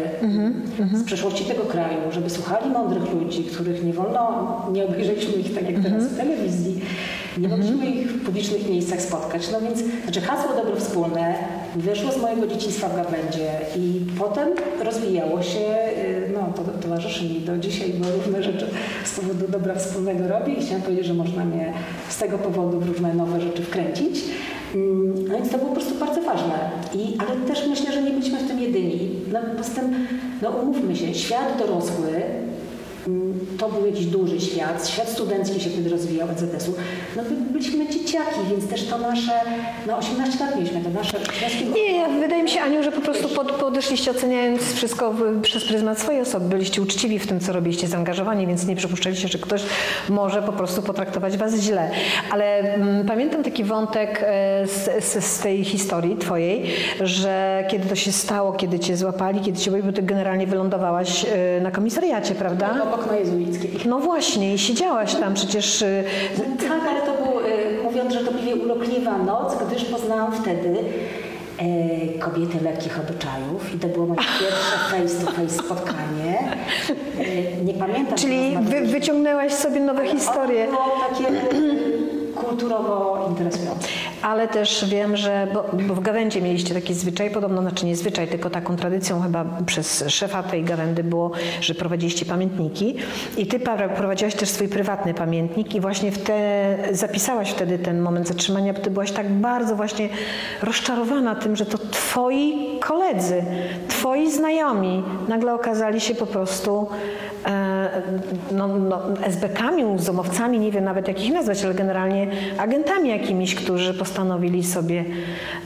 [0.93, 5.69] z przeszłości tego kraju, żeby słuchali mądrych ludzi, których nie wolno, nie obejrzeliśmy ich tak
[5.69, 6.81] jak teraz w telewizji,
[7.37, 9.51] nie mogliśmy ich w publicznych miejscach spotkać.
[9.51, 11.35] No więc, znaczy hasło dobro wspólne
[11.75, 14.49] wyszło z mojego dzieciństwa w Gawędzie i potem
[14.83, 18.67] rozwijało się, y, no to towarzyszy mi do dzisiaj, bo różne rzeczy
[19.03, 21.73] z powodu dobra wspólnego robię i chciałam powiedzieć, że można mnie
[22.09, 24.19] z tego powodu w różne nowe rzeczy wkręcić.
[24.75, 26.71] Mm, No więc to było po prostu bardzo ważne.
[26.93, 29.09] I, ale też myślę, że nie byliśmy w tym jedyni.
[29.33, 30.07] No, poza tym,
[30.41, 32.11] no umówmy się, świat dorosły
[33.59, 36.73] To był jakiś duży świat, świat studencki się wtedy rozwijał EZS-u.
[37.17, 39.31] No by, byliśmy dzieciaki, więc też to nasze,
[39.87, 41.17] no 18 lat mieliśmy, to nasze
[41.75, 45.99] Nie, ja, wydaje mi się, Aniu, że po prostu pod, podeszliście oceniając wszystko przez pryzmat
[45.99, 46.49] swojej osoby.
[46.49, 49.61] Byliście uczciwi w tym, co robiliście, zaangażowani, więc nie przypuszczaliście, że ktoś
[50.09, 51.91] może po prostu potraktować was źle.
[52.31, 56.65] Ale mm, pamiętam taki wątek e, z, z, z tej historii twojej,
[56.99, 61.61] że kiedy to się stało, kiedy cię złapali, kiedy cię, bo ty generalnie wylądowałaś e,
[61.61, 62.73] na komisariacie, prawda?
[62.93, 63.71] Obok na Jezuickiej.
[63.85, 65.81] No właśnie, i siedziałaś tam przecież.
[65.81, 66.03] e,
[66.69, 70.75] Tak, ale to był, y, mówiąc żartobliwie, urokliwa noc, gdyż poznałam wtedy
[71.57, 76.39] e, kobiety lekkich obyczajów i to było moje pierwsze face to face spotkanie.
[77.65, 78.17] Nie pamiętam.
[78.17, 80.65] Czyli czy wy, wyciągnęłaś sobie nowe historie.
[80.67, 81.90] Było takie y,
[82.51, 83.87] kulturowo interesujące.
[84.21, 88.27] Ale też wiem, że bo, bo w Gawędzie mieliście taki zwyczaj, podobno, znaczy nie zwyczaj,
[88.27, 92.95] tylko taką tradycją chyba przez szefa tej Gawędy było, że prowadziliście pamiętniki
[93.37, 93.59] i ty
[93.95, 98.79] prowadziłaś też swój prywatny pamiętnik i właśnie w te, zapisałaś wtedy ten moment zatrzymania, bo
[98.79, 100.09] ty byłaś tak bardzo właśnie
[100.61, 103.43] rozczarowana tym, że to twoi koledzy,
[103.87, 106.87] twoi znajomi nagle okazali się po prostu
[108.51, 112.27] no, no, SB-kami, uzomowcami, nie wiem nawet jak ich nazwać, ale generalnie
[112.57, 115.05] agentami jakimiś, którzy postanowili sobie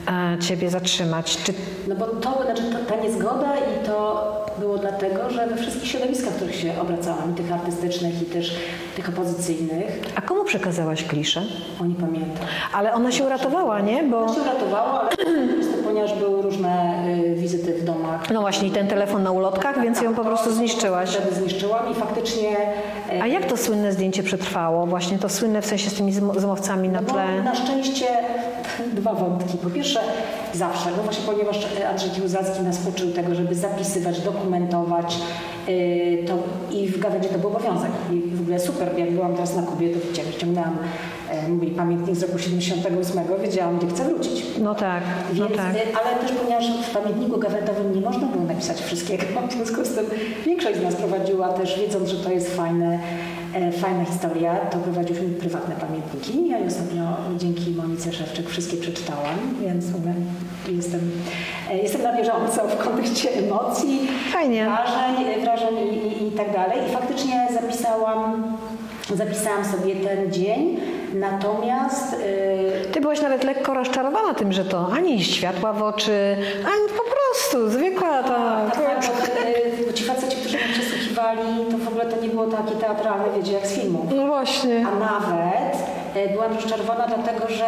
[0.08, 1.36] e, ciebie zatrzymać.
[1.36, 1.54] Czy
[1.88, 4.45] No bo to, znaczy ta niezgoda i to
[4.76, 8.54] było dlatego, że we wszystkich środowiskach, w których się obracałam, tych artystycznych i też
[8.96, 11.42] tych opozycyjnych, A komu przekazałaś kliszę?
[11.80, 12.46] oni pamiętam.
[12.74, 14.02] Ale ona się uratowała, nie?
[14.02, 15.10] Bo To się uratowało, ale
[15.86, 16.94] ponieważ były różne
[17.26, 18.30] y, wizyty w domach.
[18.30, 21.10] no właśnie i ten telefon na ulotkach, więc ją po prostu zniszczyłaś.
[21.10, 22.50] Wtedy zniszczyłam i faktycznie
[23.12, 24.86] y, A jak to słynne zdjęcie przetrwało?
[24.86, 27.42] Właśnie to słynne w sensie z tymi zmo- zmowcami na No, tle.
[27.42, 28.06] na szczęście
[28.92, 29.58] dwa wątki.
[29.58, 30.00] Po pierwsze,
[30.56, 35.18] zawsze, no właśnie ponieważ Andrzej Kiłzacki nas uczył tego, żeby zapisywać, dokumentować,
[35.68, 36.38] yy, to
[36.74, 37.90] i w Gawędzie to był obowiązek.
[38.12, 40.78] I w ogóle super, jak byłam teraz na Kubie, to wiecie, wyciągnęłam
[41.30, 44.44] e, mój pamiętnik z roku 78, wiedziałam, gdzie chcę wrócić.
[44.60, 45.02] No tak,
[45.34, 45.74] no Więc, tak.
[45.74, 49.94] y, Ale też ponieważ w pamiętniku gawędowym nie można było napisać wszystkiego, w związku z
[49.94, 50.06] tym
[50.44, 52.98] większość z nas prowadziła też, wiedząc, że to jest fajne, e,
[53.80, 56.48] fajna historia, to prowadziłyśmy prywatne pamiętniki.
[56.48, 57.02] Ja je ostatnio
[57.36, 59.84] dzięki Monice Szewczyk wszystkie przeczytałam, więc
[60.68, 61.00] jestem,
[61.70, 64.64] e, jestem na bieżąco w kontekście emocji, Fajnie.
[64.64, 66.78] wrażeń, wrażeń i, i, i tak dalej.
[66.88, 68.56] I faktycznie zapisałam,
[69.14, 70.80] zapisałam sobie ten dzień,
[71.14, 72.12] natomiast...
[72.12, 77.04] y, Ty byłaś nawet lekko rozczarowana tym, że to ani światła w oczy, ani po
[77.04, 78.70] prostu zwykła ta...
[78.74, 79.30] Tak, tak,
[79.90, 80.45] y, ci faceci, którzy mnie
[81.70, 84.06] to w ogóle to nie było takie teatralne, wiecie, jak z filmu.
[84.16, 84.86] No właśnie.
[84.86, 85.76] A nawet
[86.14, 87.66] e, byłam rozczarowana dlatego, że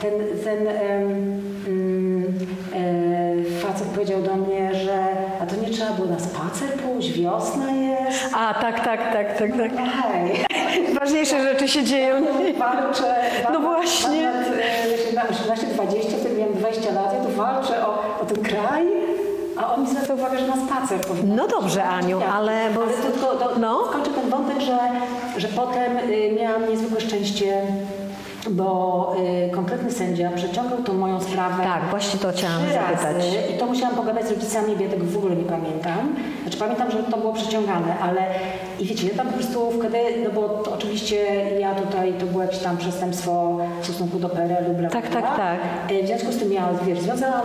[0.00, 0.12] ten,
[0.44, 2.34] ten em, mm,
[2.74, 5.06] e, facet powiedział do mnie, że
[5.42, 8.34] a to nie trzeba było na spacer pójść, wiosna jest.
[8.36, 9.72] A, tak, tak, tak, tak, tak.
[9.72, 10.44] No hej,
[11.00, 12.14] Ważniejsze rzeczy się dzieją.
[12.58, 13.14] walczę.
[13.52, 14.22] No właśnie.
[14.24, 14.46] Mam lat,
[15.10, 18.86] e, na 18-20, wtedy miałem 20 lat, ja tu walczę o, o ten kraj,
[20.10, 22.82] zwraca uwagę, że na spacer powinna No dobrze, Aniu, ale bo...
[22.82, 23.86] ale tylko do, No.
[23.88, 24.78] skończę ten wątek, że,
[25.36, 27.62] że potem y, miałam niezwykłe szczęście,
[28.50, 29.14] bo
[29.46, 31.62] y, konkretny sędzia przeciągał tą moją sprawę.
[31.62, 33.16] Tak, właśnie to chciałam zapytać.
[33.16, 36.14] Razy, I to musiałam pogadać z rodzicami, bo ja tego w ogóle nie pamiętam.
[36.42, 38.20] Znaczy pamiętam, że to było przeciągane, ale
[38.80, 41.16] i wiecie, ja tam po prostu wtedy, no bo to oczywiście
[41.60, 45.22] ja tutaj, to było jakieś tam przestępstwo w stosunku do PRL-u, bla, Tak, bla.
[45.22, 45.58] tak, tak.
[45.90, 47.42] E, W związku z tym ja, wiesz, związałam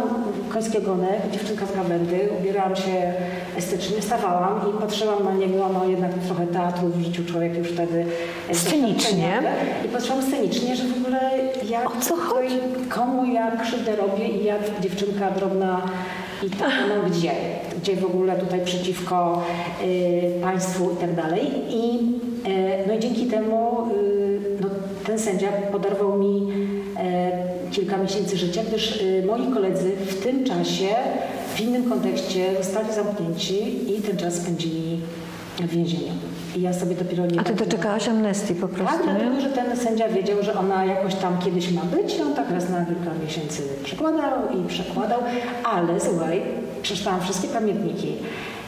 [0.53, 3.13] koński ogonek, dziewczynka z Gawędy, ubierałam się
[3.57, 8.05] estetycznie, stawałam i patrzyłam na niego, no jednak trochę teatru w życiu człowiek już wtedy...
[8.49, 9.39] e, Scenicznie.
[9.85, 11.31] I patrzyłam scenicznie, że w ogóle
[11.69, 12.49] jak O co tutaj,
[12.89, 15.81] komu ja krzywdę robię i jak dziewczynka drobna
[16.43, 17.31] i tak, no gdzie,
[17.81, 19.43] gdzie w ogóle tutaj przeciwko
[19.83, 21.51] y, państwu i tak dalej.
[21.69, 21.99] I,
[22.49, 24.67] y, no i dzięki temu y, no,
[25.05, 26.47] ten sędzia podarował mi
[26.97, 27.31] e,
[27.71, 30.87] kilka miesięcy życia, gdyż y, moi koledzy w tym czasie,
[31.55, 34.99] w innym kontekście zostali zamknięci i ten czas spędzili
[35.63, 36.11] w więzieniu.
[36.55, 39.41] I ja sobie dopiero nie A ty doczekałaś amnestii po Tak, prostu, dlatego, nie?
[39.41, 42.69] że ten sędzia wiedział, że ona jakoś tam kiedyś ma być i on tak raz
[42.69, 45.19] na kilka miesięcy przekładał i przekładał,
[45.63, 46.41] ale słuchaj,
[46.81, 48.13] przeczytałam wszystkie pamiętniki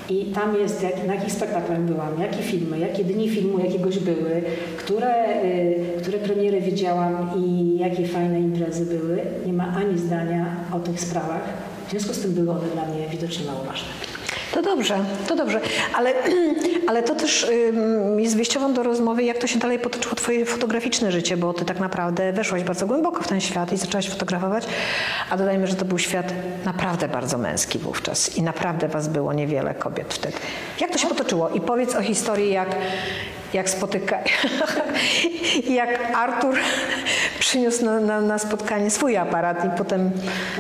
[0.09, 4.41] i tam jest, jak, na jakich spektaklach byłam, jakie filmy, jakie dni filmu jakiegoś były,
[4.77, 9.21] które, y, które premiery widziałam i jakie fajne imprezy były.
[9.45, 11.41] Nie ma ani zdania o tych sprawach.
[11.87, 13.87] W związku z tym były one dla mnie widocznie mało ważne.
[14.53, 15.61] To dobrze, to dobrze,
[15.93, 16.13] ale,
[16.89, 17.47] ale to też
[18.17, 21.79] jest wyjściową do rozmowy, jak to się dalej potoczyło twoje fotograficzne życie, bo ty tak
[21.79, 24.65] naprawdę weszłaś bardzo głęboko w ten świat i zaczęłaś fotografować,
[25.29, 26.33] a dodajmy, że to był świat
[26.65, 30.37] naprawdę bardzo męski wówczas i naprawdę was było niewiele kobiet wtedy.
[30.79, 31.49] Jak to się potoczyło?
[31.49, 32.69] I powiedz o historii, jak,
[33.53, 34.17] jak spotyka,
[35.69, 36.55] jak Artur
[37.39, 40.11] przyniósł na, na, na spotkanie swój aparat i potem,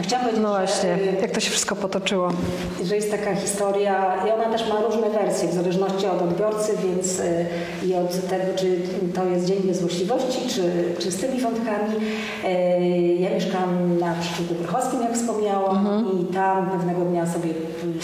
[0.01, 2.29] Chciałam powiedzieć, no właśnie, że, jak to się wszystko potoczyło.
[2.83, 7.19] że jest taka historia i ona też ma różne wersje w zależności od odbiorcy, więc
[7.19, 7.45] y,
[7.85, 8.77] i od tego, czy
[9.15, 10.61] to jest Dzień Niezłośliwości, czy,
[10.99, 11.95] czy z tymi wątkami.
[12.45, 17.49] Y, Ja mieszkam na Przyczółku Wrochowskim, jak wspomniałam, i tam pewnego dnia sobie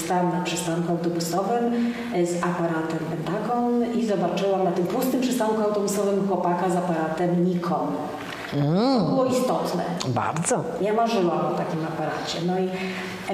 [0.05, 6.27] stałam na przystanku autobusowym y, z aparatem Pentagon i zobaczyłam na tym pustym przystanku autobusowym
[6.27, 7.87] chłopaka z aparatem Nikon.
[8.99, 9.83] To było istotne.
[10.07, 10.63] Bardzo.
[10.81, 12.39] Ja marzyłam o takim aparacie.
[12.47, 12.69] No i,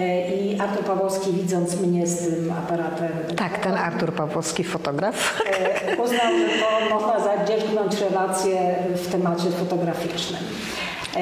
[0.02, 5.42] e, i Artur Pawłowski widząc mnie z tym aparatem Tak, ten Artur Pawłowski, fotograf.
[5.92, 6.50] e, uznał, że
[6.90, 10.42] to można zadzierżnąć relacje w temacie fotograficznym.
[11.18, 11.20] E,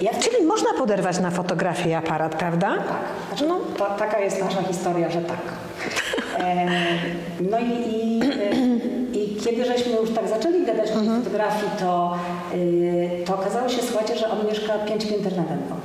[0.00, 2.68] Ja Czyli można poderwać na fotografię aparat, prawda?
[2.76, 2.84] tak.
[3.28, 5.38] Znaczy, no, ta, taka jest nasza historia, że tak.
[7.50, 8.20] No i,
[9.09, 9.09] i
[9.44, 12.16] kiedy żeśmy już tak zaczęli gadać o tej fotografii, to,
[12.54, 15.76] y, to okazało się, słuchajcie, że on mieszka pięć pięter nade mną.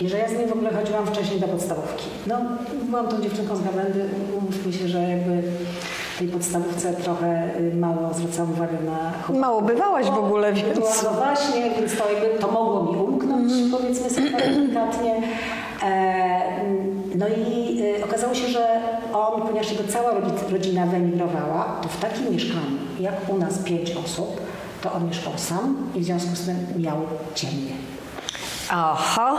[0.00, 2.04] I że ja z nim w ogóle chodziłam wcześniej do podstawówki.
[2.26, 2.36] No,
[2.82, 4.04] byłam tą dziewczynką z Gawędy,
[4.38, 5.42] umówmy się, że jakby
[6.14, 9.36] w tej podstawówce trochę y, mało zwracałam uwagę na chłopaków.
[9.36, 11.02] Mało bywałaś w ogóle, więc...
[11.02, 15.22] No właśnie, więc to, jakby, to mogło mi umknąć, powiedzmy sobie delikatnie.
[15.82, 16.42] E,
[17.14, 18.73] no i e, okazało się, że
[19.28, 23.90] on, ponieważ jego cała rodzi- rodzina wyemigrowała, to w takim mieszkaniu, jak u nas pięć
[24.04, 24.40] osób,
[24.82, 26.96] to on mieszkał sam i w związku z tym miał
[27.34, 27.72] ciemnie.
[28.70, 29.38] Aha.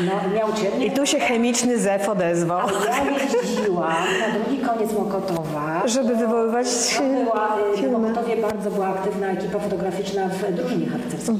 [0.00, 0.86] No, miał ciemnie.
[0.86, 2.68] I tu się chemiczny zew odezwał.
[2.68, 3.04] Ja
[3.42, 5.82] jeździłam na drugi koniec Mokotowa.
[5.88, 6.66] Żeby wywoływać
[6.98, 7.98] Tam była, y, w filmy.
[7.98, 11.36] Mokotowie bardzo była aktywna ekipa fotograficzna w drużynie harcerskiej.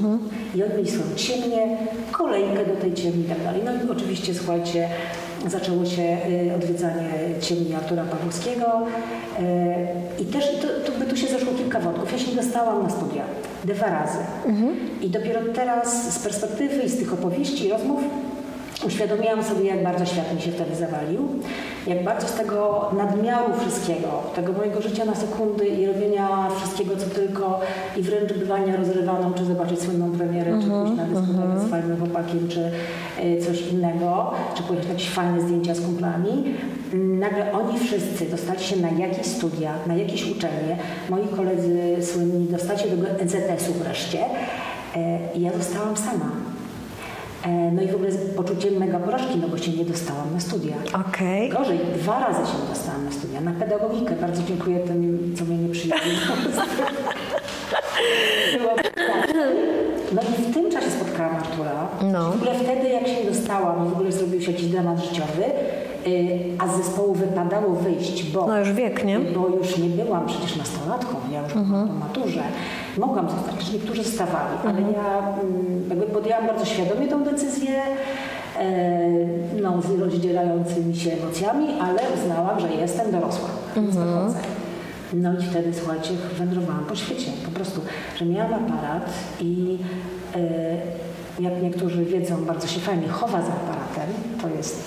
[0.55, 1.77] I oni mieli swoją ciemnię,
[2.11, 3.61] kolejkę do tej ciemni i tak dalej.
[3.65, 4.89] No i oczywiście, słuchajcie,
[5.49, 6.17] zaczęło się
[6.51, 7.09] y, odwiedzanie
[7.41, 8.65] ciemni Artura Pawłowskiego.
[10.19, 12.11] Y, I też to, to, by tu się zeszło kilka wątków.
[12.11, 13.23] Ja się dostałam na studia
[13.63, 14.17] dwa razy.
[15.01, 17.99] I dopiero teraz z perspektywy i z tych opowieści i rozmów
[18.85, 21.27] uświadomiłam sobie, jak bardzo świat mi się wtedy zawalił,
[21.87, 27.05] jak bardzo z tego nadmiaru wszystkiego, tego mojego życia na sekundy i robienia wszystkiego, co
[27.05, 27.59] tylko
[27.97, 32.47] i wręcz bywania rozrywaną, czy zobaczyć słynną premierę, czy pójść na dyskotekę z fajnym chłopakiem,
[32.47, 32.71] czy
[33.23, 36.55] y, coś innego, czy pojechać na jakieś fajne zdjęcia z kumplami.
[36.93, 40.77] Nagle oni wszyscy dostali się na jakieś studia, na jakieś uczelnie.
[41.09, 44.19] Moi koledzy słynni dostali się do NZS-u wreszcie.
[44.95, 46.50] E, I ja zostałam sama.
[47.45, 50.39] E, No i w ogóle z poczuciem mega porażki, no bo się nie dostałam na
[50.39, 50.75] studia.
[51.09, 51.49] Okej.
[51.49, 54.15] Gorzej, dwa razy się nie dostałam na studia, na pedagogikę.
[54.15, 56.01] Bardzo dziękuję tym, co mnie nie przyjęli.
[58.57, 59.33] Było tak.
[60.15, 61.71] No i w tym czasie spotkałam Artura.
[62.11, 62.31] No.
[62.31, 65.43] W ogóle wtedy, jak się dostałam, w ogóle zrobił się jakiś dramat życiowy,
[66.07, 69.19] y, a z zespołu wypadało wyjść, bo No już wiek, nie?
[69.19, 72.43] bo już nie byłam przecież nastolatką, ja już byłam po maturze.
[72.97, 77.81] Mogłam zostać, przecież niektórzy zostawali, ale ja mm, jakby podjęłam bardzo świadomie tą decyzję,
[78.59, 78.99] e,
[79.61, 84.39] no, z rozdzielającymi się emocjami, ale uznałam, że jestem dorosła, wychodzę.
[85.13, 87.81] No i wtedy, słuchajcie, wędrowałam po świecie, po prostu,
[88.19, 89.09] że miałam aparat
[89.41, 89.77] i
[90.35, 90.39] e,
[91.39, 94.83] jak niektórzy wiedzą, bardzo się fajnie chowa za aparatem, to jest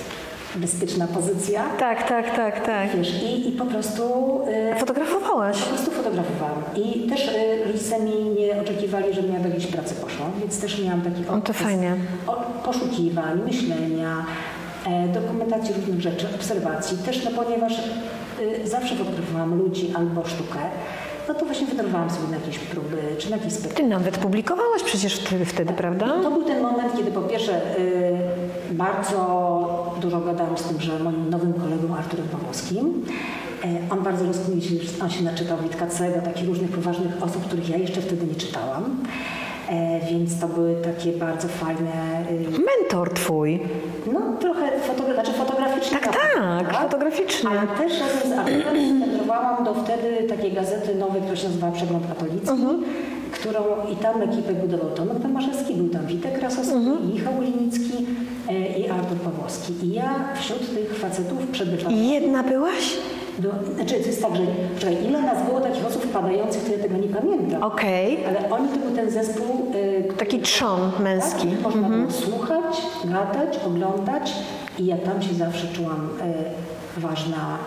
[0.57, 1.65] bezpieczna pozycja.
[1.79, 2.97] Tak, tak, tak, tak.
[2.97, 4.03] Wiesz, i, i po prostu
[4.73, 5.59] y, Fotografowałaś.
[5.63, 6.63] po prostu fotografowałam.
[6.77, 10.83] I też y, rodzice mi nie oczekiwali, żebym ja do jakiejś pracy poszła, więc też
[10.85, 11.97] miałam taki No to okres fajnie.
[12.65, 14.27] poszukiwań, myślenia,
[14.87, 16.99] e, dokumentacji różnych rzeczy, obserwacji.
[16.99, 17.73] Też no, ponieważ
[18.65, 20.59] zawsze fotografowałam ludzi albo sztukę,
[21.29, 23.85] no to właśnie wędrowałam sobie na jakieś próby, czy na jakieś spektakle.
[23.85, 26.07] Ty nawet publikowałaś przecież wtedy, wtedy prawda?
[26.23, 28.15] To był ten moment, kiedy po pierwsze y,
[28.71, 33.05] bardzo dużo gadałam z tym, że moim nowym kolegą Arturem Pawłowskim.
[33.65, 37.77] E, on bardzo rozkminił się, on się naczytał Witkacego, takich różnych poważnych osób, których ja
[37.77, 38.97] jeszcze wtedy nie czytałam.
[39.71, 41.91] E, więc to były takie bardzo fajne,
[42.31, 43.61] y, Mentor twój.
[44.13, 45.99] no trochę fotogra- znaczy fotograficznie.
[45.99, 47.51] Tak, tak, fotograficznie.
[47.51, 52.07] Ale też razem z Arturem wędrowałam do wtedy takiej gazety nowej, która się nazywała Przegląd
[52.09, 52.83] Katolicki, Mhm.
[53.33, 53.61] którą
[53.93, 56.99] i tam ekipę budował Tomek Tomaszewski, był tam Witek Krasowski, Mhm.
[57.11, 58.07] i Michał Ulinicki
[58.49, 59.73] e, i Artur Pawłowski.
[59.87, 61.99] I ja wśród tych facetów przebywałam.
[61.99, 62.97] Jedna byłaś?
[63.39, 64.43] Do, znaczy, to jest tak, że
[64.79, 67.63] czekaj, ile nas było takich osób wpadających, ja tego nie pamiętam.
[67.63, 68.19] Okej.
[68.27, 71.49] Ale oni to był ten zespół, y, Taki trzon męski.
[71.49, 74.33] tak, można było słuchać, gadać, oglądać
[74.79, 76.09] i ja tam się zawsze czułam
[76.97, 77.59] y, ważna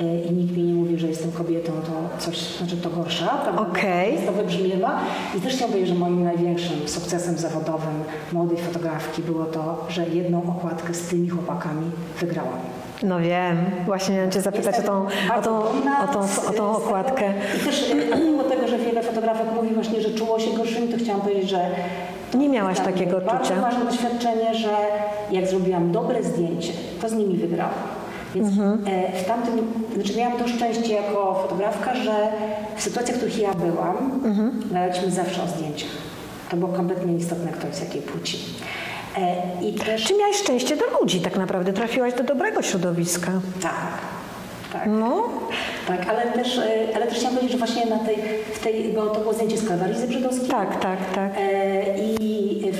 [0.00, 3.62] y, i nikt mi nie mówi, że jestem kobietą, to coś, znaczy to gorsza, prawda?
[3.62, 4.18] Okej.
[4.26, 5.00] To wybrzmiewa.
[5.38, 7.94] I też chciałam powiedzieć, że moim największym sukcesem zawodowym
[8.32, 12.58] młodej fotografki było to, że jedną okładkę z tymi chłopakami wygrałam.
[13.02, 15.06] No wiem, właśnie miałam cię zapytać o tą,
[15.38, 15.58] o tą,
[16.04, 17.24] o tą, o tą okładkę.
[17.56, 20.96] I też y, mimo tego, że wiele fotografek mówi właśnie, że czuło się gorszymi, to
[20.98, 21.60] chciałam powiedzieć, że
[22.34, 23.60] Nie miałaś tak, takiego bardzo odczucia.
[23.60, 24.70] ważne doświadczenie, że
[25.30, 27.74] jak zrobiłam dobre zdjęcie, to z nimi wygrałam.
[28.34, 28.84] Więc Mhm.
[28.86, 29.54] e, w tamtym,
[29.94, 32.12] znaczy miałam to szczęście jako fotografka, że
[32.76, 34.62] w sytuacjach, w których ja byłam, Mhm.
[35.08, 35.90] zawsze o zdjęciach.
[36.50, 38.38] To było kompletnie nieistotne, kto jest jakiej płci.
[39.18, 41.72] E, I też Czy miałeś szczęście do ludzi tak naprawdę?
[41.72, 43.32] Trafiłaś do dobrego środowiska.
[43.62, 43.72] tak,
[44.72, 44.82] tak.
[44.86, 45.28] No,
[45.86, 48.16] Tak, ale też, e, ale też chciałam powiedzieć, że właśnie na tej,
[48.54, 50.48] w tej, bo to było zdjęcie z Kalwarii Zebrzydowskiej.
[50.48, 51.32] tak, tak, tak.
[51.36, 52.72] E, I, I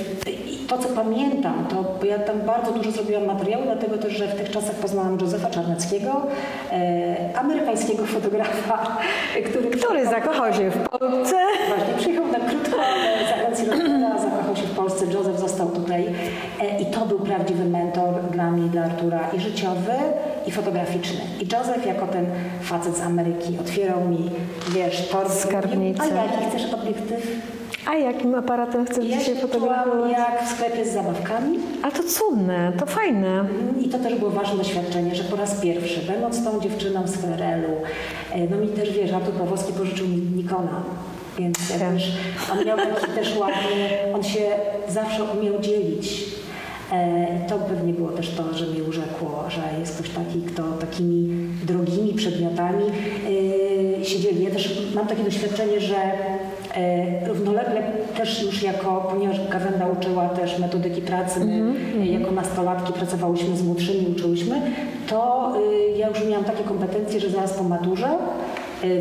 [0.67, 4.35] to, co pamiętam, to bo ja tam bardzo dużo zrobiłam materiału, dlatego też, że w
[4.35, 6.21] tych czasach poznałam Józefa Czarneckiego,
[7.35, 8.97] amerykańskiego fotografa,
[9.49, 9.69] który...
[9.69, 11.35] Który zakochał się w Polsce.
[11.67, 13.65] Właśnie, przyjechał na krótko e, z agencji
[14.81, 16.05] Polsce, Józef został tutaj
[16.61, 19.93] e, i to był prawdziwy mentor dla mnie, dla Artura i życiowy,
[20.47, 21.19] i fotograficzny.
[21.41, 22.25] I Józef jako ten
[22.61, 24.29] facet z Ameryki otwierał mi,
[24.69, 25.09] wiesz.
[25.29, 26.03] Skarbnicę.
[26.03, 27.27] A jaki chcesz obiektyw?
[27.91, 30.11] A jakim aparatem chcesz Ja dzisiaj fotografować?
[30.11, 33.45] jak w sklepie z zabawkami A to cudne, to fajne.
[33.81, 37.75] i to też było ważne doświadczenie, że po raz pierwszy, będąc tą dziewczyną z PRL-u,
[38.35, 40.83] e, no mi też, wiesz, Artur Pawłowski pożyczył mi Nikona,
[41.41, 41.79] więc Tak.
[41.79, 42.11] też,
[42.51, 44.39] on miał taki też ładny, on się
[44.89, 46.25] zawsze umiał dzielić.
[46.91, 51.47] E, to pewnie było też to, że mnie urzekło, że jest ktoś taki, kto takimi
[51.63, 52.83] drogimi przedmiotami
[54.01, 54.43] e, się dzieli.
[54.43, 55.95] Ja też mam takie doświadczenie, że
[56.75, 57.83] e, równolegle
[58.17, 63.63] też już jako, ponieważ Gawenda uczyła też metodyki pracy, my e, jako nastolatki pracowałyśmy z
[63.63, 64.61] młodszymi, uczyłyśmy,
[65.07, 65.51] to
[65.93, 68.09] y, ja już miałam takie kompetencje, że zaraz po maturze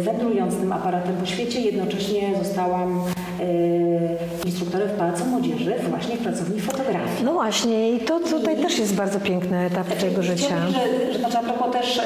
[0.01, 3.05] wędrując tym aparatem po świecie, jednocześnie zostałam
[3.41, 7.25] y, instruktorem w Pałacu Młodzieży właśnie w pracowni fotografii.
[7.25, 10.47] No właśnie, i to tutaj też jest bardzo piękny etap twojego życia.
[10.47, 12.01] Chciałabym, Że, że znaczy a propos też,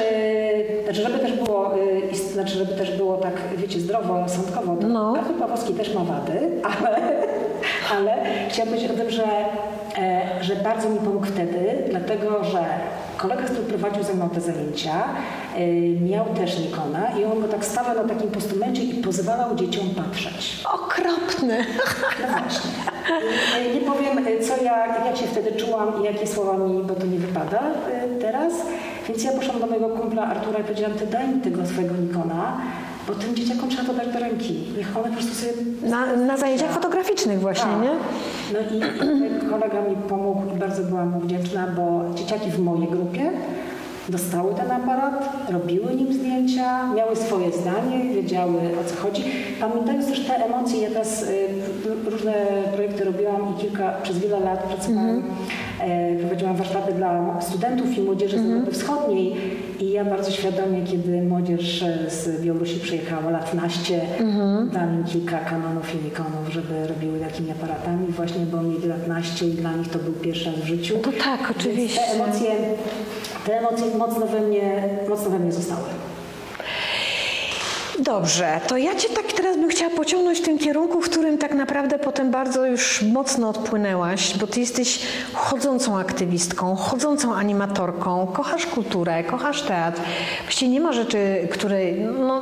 [0.83, 1.71] znaczy żeby też było,
[2.33, 5.15] znaczy żeby też było tak, wiecie, zdrowo, rozsądkowo, to No.
[5.17, 6.97] Artur Pawłowski też ma wady, ale,
[7.97, 8.17] ale
[8.49, 9.23] chciałam powiedzieć o tym, że,
[9.97, 11.59] e, że bardzo mi pomógł wtedy,
[11.89, 12.59] dlatego że
[13.29, 15.03] kolega, który prowadził ze mną te zajęcia,
[15.57, 19.89] yy, miał też Nikona i on go tak stawiał na takim postumencie i pozwalał dzieciom
[19.89, 20.63] patrzeć.
[20.73, 21.65] Okropny.
[22.21, 22.69] No właśnie.
[23.73, 26.83] Nie- Nie powiem, y, co ja, jak ja się wtedy czułam i jakie słowa mi,
[26.83, 27.59] bo to nie wypada
[28.21, 28.53] teraz.
[29.07, 32.57] Więc ja poszłam do mojego kumpla Artura i powiedziałam, ty daj mi tego swojego Nikona,
[33.07, 34.53] bo tym dzieciakom trzeba to dać do ręki.
[34.77, 35.51] Niech one po prostu sobie...
[35.91, 37.81] Na, na zajęciach fotograficznych właśnie, Tak.
[37.81, 37.89] nie?
[38.53, 38.79] No i,
[39.49, 43.31] kolega mi pomógł i bardzo byłam mu wdzięczna, bo dzieciaki w mojej grupie
[44.09, 49.23] dostały ten aparat, robiły nim zdjęcia, miały swoje zdanie, wiedziały o co chodzi.
[49.59, 51.47] Pamiętając też te emocje, ja teraz y,
[52.09, 52.33] różne
[52.73, 55.23] projekty robiłam i kilka, przez wiele lat pracowałam,
[55.79, 59.35] e, prowadziłam warsztaty dla studentów i młodzieży z Europy Wschodniej
[59.79, 64.01] i ja bardzo świadomie, kiedy młodzież e, z Białorusi przyjechała lat naście,
[64.73, 69.47] dałam im kilka kanonów i nikonów, żeby robiły takimi aparatami właśnie, bo mieli lat naście
[69.47, 70.97] i dla nich to był pierwszy raz w życiu.
[70.97, 72.01] To tak, Więc oczywiście.
[72.01, 72.51] Te emocje,
[73.45, 75.89] te emocje mocno we mnie, mocno we mnie zostały.
[77.99, 81.53] Dobrze, to ja Cię tak teraz bym chciała pociągnąć w tym kierunku, w którym tak
[81.53, 84.99] naprawdę potem bardzo już mocno odpłynęłaś, bo Ty jesteś
[85.33, 90.01] chodzącą aktywistką, chodzącą animatorką, kochasz kulturę, kochasz teatr.
[90.43, 91.95] Właściwie nie ma rzeczy, której...
[92.19, 92.41] No,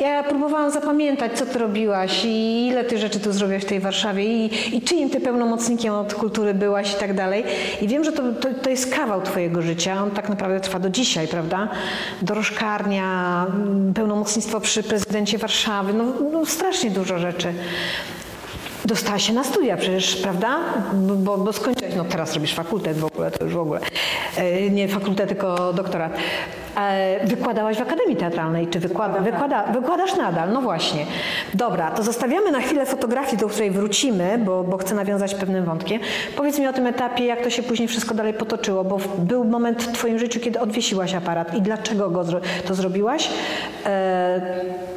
[0.00, 4.24] ja próbowałam zapamiętać, co Ty robiłaś i ile Ty rzeczy tu zrobiłaś w tej Warszawie
[4.24, 7.44] i, i czyim Ty pełnomocnikiem od kultury byłaś i tak dalej.
[7.82, 10.90] I wiem, że to, to, to jest kawał Twojego życia, on tak naprawdę trwa do
[10.90, 11.68] dzisiaj, prawda?
[12.22, 17.54] Dorożkarnia, mm, pełnomocnictwo przy prezydencie Warszawy, no, no strasznie dużo rzeczy.
[18.88, 20.56] Dostała się na studia przecież, prawda?
[20.94, 23.80] Bo, bo skończyłaś, no teraz robisz fakultet w ogóle, to już w ogóle.
[24.36, 26.12] E, Nie fakultet, tylko doktorat.
[26.76, 30.52] E, wykładałaś w Akademii Teatralnej, czy wykłada, wykłada, wykładasz nadal?
[30.52, 31.06] No właśnie.
[31.54, 36.00] Dobra, to zostawiamy na chwilę fotografię, do której wrócimy, bo, bo chcę nawiązać pewnym wątkiem.
[36.36, 39.82] Powiedz mi o tym etapie, jak to się później wszystko dalej potoczyło, bo był moment
[39.82, 43.28] w twoim życiu, kiedy odwiesiłaś aparat i dlaczego go zro- to zrobiłaś?
[43.86, 44.40] E,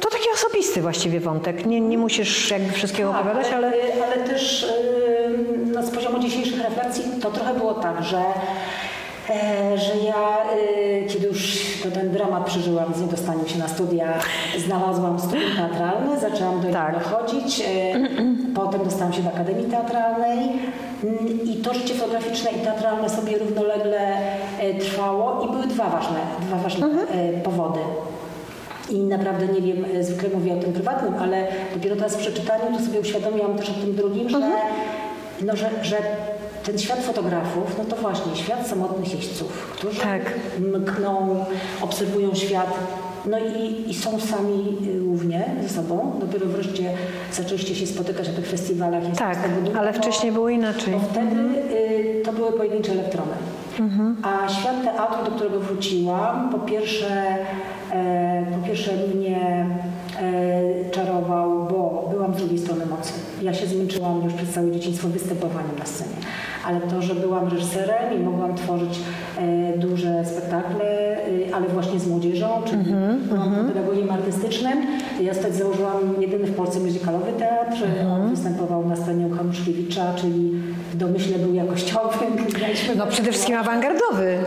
[0.00, 1.66] to taki osobisty właściwie wątek.
[1.66, 3.66] Nie, nie musisz jakby wszystkiego opowiadać, ale...
[3.66, 4.68] ale, ale też y,
[5.74, 8.22] no, z poziomu dzisiejszych refleksji to trochę było tak, że,
[9.30, 14.14] e, że ja, y, kiedy już to ten dramat przeżyłam z niedostaniem się na studia,
[14.66, 16.94] znalazłam studia teatralne, zaczęłam do Tak.
[16.94, 17.64] niego chodzić, y,
[18.54, 20.38] potem dostałam się do Akademii Teatralnej
[21.04, 24.16] mm, i to życie fotograficzne i teatralne sobie równolegle
[24.60, 27.80] e, trwało i były dwa ważne, dwa ważne e, powody.
[28.90, 32.78] I naprawdę nie wiem, e, zwykle mówię o tym prywatnym, ale dopiero teraz w przeczytaniu
[32.78, 34.40] to sobie uświadomiłam też o tym drugim, że,
[35.40, 35.96] no, że, że
[36.64, 40.22] ten świat fotografów, no to właśnie świat samotnych jeźdźców, którzy Tak.
[40.60, 41.44] mkną,
[41.80, 42.74] obserwują świat,
[43.26, 46.12] no i, i są sami y, równie ze sobą.
[46.20, 46.90] Dopiero wreszcie
[47.32, 49.02] zaczęliście się spotykać na tych festiwalach.
[49.18, 49.38] Tak,
[49.78, 50.92] ale wcześniej było inaczej.
[50.92, 51.36] Bo wtedy
[51.74, 53.32] y, to były pojedyncze elektrony.
[54.22, 57.36] A świat teatru, do którego wróciłam, po pierwsze,
[58.52, 59.66] po pierwsze mnie
[60.20, 63.12] e, czarował, bo byłam z drugiej strony mocy.
[63.42, 66.16] Ja się zmęczyłam już przez całe dzieciństwo występowaniem na scenie.
[66.66, 69.00] Ale to, że byłam reżyserem i mogłam tworzyć
[69.38, 72.84] e, duże spektakle, y, ale właśnie z młodzieżą, czyli
[73.28, 74.78] byłam pedagogiem artystycznym.
[75.20, 77.84] Ja wtedy założyłam jedyny w Polsce muzykalowy teatr.
[78.14, 80.50] On występował na scenie u Hanuszkiewicza, czyli
[80.92, 82.32] w domyśle był jakościowym.
[82.96, 84.38] No przede wszystkim awangardowy.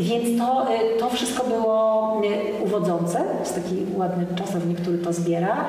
[0.00, 2.22] więc to, y, to wszystko było
[2.64, 5.64] uwodzące, jest taki ładny czasownik, który to zbiera.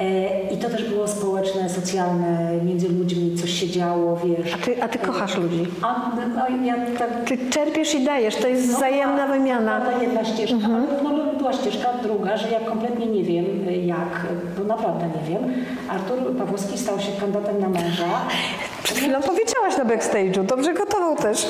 [0.00, 4.54] Y, I to też było społeczne, socjalne, między ludźmi, coś się działo, wiesz.
[4.54, 5.66] A ty, a ty kochasz ludzi.
[5.82, 9.80] A, no, ja tak Ty czerpiesz i dajesz, to jest wzajemna wymiana.
[9.80, 10.68] ta jedna ścieżka,
[11.02, 13.44] no, była ścieżka druga, że ja kompletnie nie wiem
[13.86, 14.26] jak,
[14.58, 15.52] bo naprawdę nie wiem.
[15.88, 18.04] Artur Pawłowski stał się kandydatem na męża.
[18.82, 21.46] Przed chwilą powiedziałaś na backstage'u, dobrze gotował też.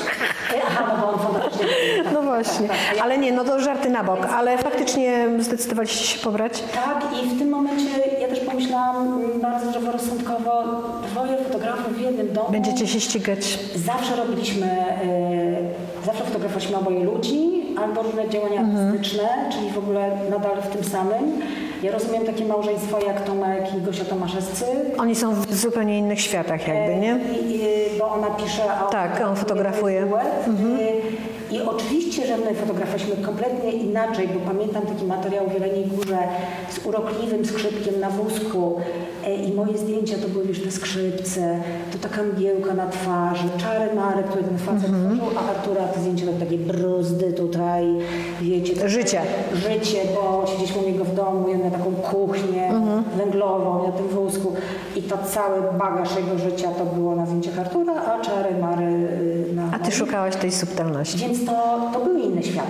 [0.67, 1.67] Aha, no bo on fantastycznie.
[2.13, 2.69] No właśnie,
[3.01, 6.63] ale nie, no to żarty na bok, ale faktycznie zdecydowaliście się pobrać?
[6.73, 7.89] Tak, i w tym momencie
[8.21, 10.63] ja też pomyślałam mm, bardzo zdroworozsądkowo,
[11.11, 12.51] dwoje fotografów w jednym domu.
[12.51, 13.59] Będziecie się ścigać.
[13.75, 20.61] Zawsze robiliśmy, e, zawsze fotografowaliśmy oboje ludzi, albo różne działania artystyczne, czyli w ogóle nadal
[20.61, 21.41] w tym samym.
[21.83, 24.65] Ja rozumiem takie małżeństwo jak Tomek i Gosia Tomaszewscy.
[24.97, 27.19] Oni są w zupełnie innych światach jakby, nie?
[27.41, 27.59] I, i,
[27.99, 30.05] bo ona pisze, a Tak, on fotografuje.
[30.05, 30.25] duet.
[31.51, 36.17] Y, I oczywiście, że my fotografowaliśmy kompletnie inaczej, bo pamiętam taki materiał w Jeleniej Górze
[36.69, 38.81] z urokliwym skrzypkiem na wózku
[39.25, 41.57] E, i moje zdjęcia to były już te skrzypce,
[41.91, 46.25] to taka mgiełka na twarzy, czary mary, które ten facet tworzył, a Artura te zdjęcia
[46.25, 47.85] to takie bruzdy tutaj,
[48.41, 48.89] wiecie.
[48.89, 49.21] Życie.
[49.53, 52.71] Życie, bo siedzieliśmy u niego w domu, ja miał taką kuchnię
[53.17, 54.53] węglową na tym wózku
[54.95, 59.53] i to cały bagaż jego życia to było na zdjęciach Artura, a czary mary y,
[59.55, 61.17] na A ty szukałaś tej subtelności.
[61.17, 62.65] więc to, to był inny świat.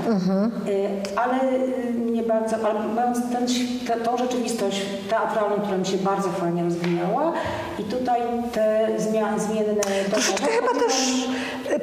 [0.68, 2.80] Y, Ale y, nie bardzo, ale
[3.32, 3.48] ten,
[3.88, 7.34] te, tą rzeczywistość teatralną, która mi się bardzo fajnie rozwijała
[7.80, 8.22] i tutaj
[8.52, 9.84] te zmia, zmienne...
[10.12, 11.26] Troszeczkę chyba też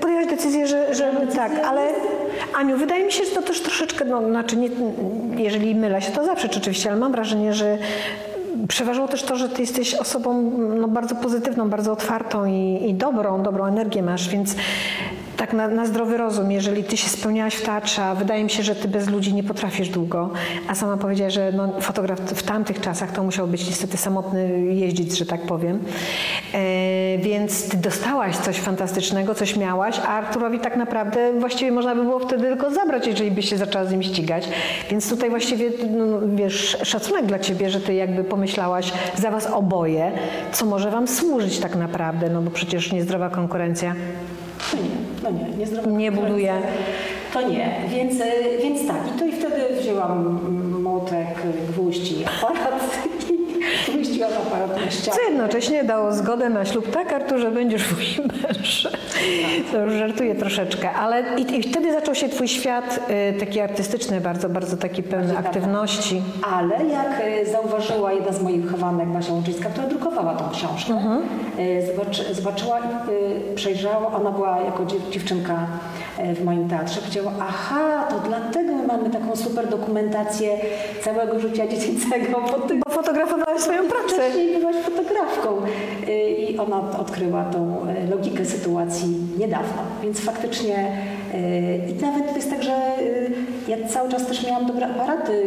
[0.00, 1.88] podjęłaś decyzję, że, że tak, ale
[2.56, 4.68] Aniu, wydaje mi się, że to też troszeczkę, no znaczy nie,
[5.36, 7.78] jeżeli mylę się, to zawsze oczywiście, ale mam wrażenie, że
[8.68, 13.42] przeważyło też to, że ty jesteś osobą no, bardzo pozytywną, bardzo otwartą i, i dobrą,
[13.42, 14.54] dobrą energię masz, więc
[15.40, 18.62] tak na, na zdrowy rozum, jeżeli ty się spełniałaś w teatrze, a wydaje mi się,
[18.62, 20.30] że ty bez ludzi nie potrafisz długo,
[20.68, 25.18] a sama powiedziałaś, że no, fotograf w tamtych czasach to musiał być niestety samotny jeździć,
[25.18, 25.78] że tak powiem.
[26.54, 32.02] E, więc ty dostałaś coś fantastycznego, coś miałaś, a Arturowi tak naprawdę właściwie można by
[32.02, 34.48] było wtedy tylko zabrać, jeżeli byś się zaczęła z nim ścigać.
[34.90, 40.12] Więc tutaj właściwie, no, wiesz, szacunek dla ciebie, że ty jakby pomyślałaś za was oboje,
[40.52, 43.94] co może wam służyć tak naprawdę, no bo przecież niezdrowa konkurencja.
[45.22, 46.54] No nie, no nie, buduje.
[47.32, 48.14] To nie, więc,
[48.62, 48.96] więc tak.
[49.16, 51.26] I to i wtedy wzięłam mm, młotek,
[51.68, 52.98] gwóźdź i aparat
[54.46, 55.16] aparat na ścianie.
[55.16, 58.88] Co jednocześnie dało zgodę na ślub tak, Arturze, będziesz mój męż.
[59.72, 63.00] To już żartuję troszeczkę, ale i, i wtedy zaczął się twój świat
[63.34, 66.22] y, taki artystyczny, bardzo, bardzo taki pełny aktywności.
[66.56, 70.94] Ale jak e, zauważyła jedna z moich wychowanek, Basia Łączyńska, która drukowała tą książkę,
[71.58, 75.66] e, zobaczy, zobaczyła, e, przejrzała, ona była jako dziew- dziewczynka
[76.34, 80.50] w moim teatrze, powiedziała, aha, to dlatego my mamy taką super dokumentację
[81.04, 84.08] całego życia dziecięcego, bo ty Bo fotografowałaś swoją pracę.
[84.14, 85.48] wcześniej byłaś fotografką.
[86.08, 90.92] E, I ona odkryła tą e, logikę sytuacji niedawno, więc faktycznie
[91.88, 92.72] i nawet to jest tak, że
[93.68, 95.42] ja cały czas też miałam dobre aparaty.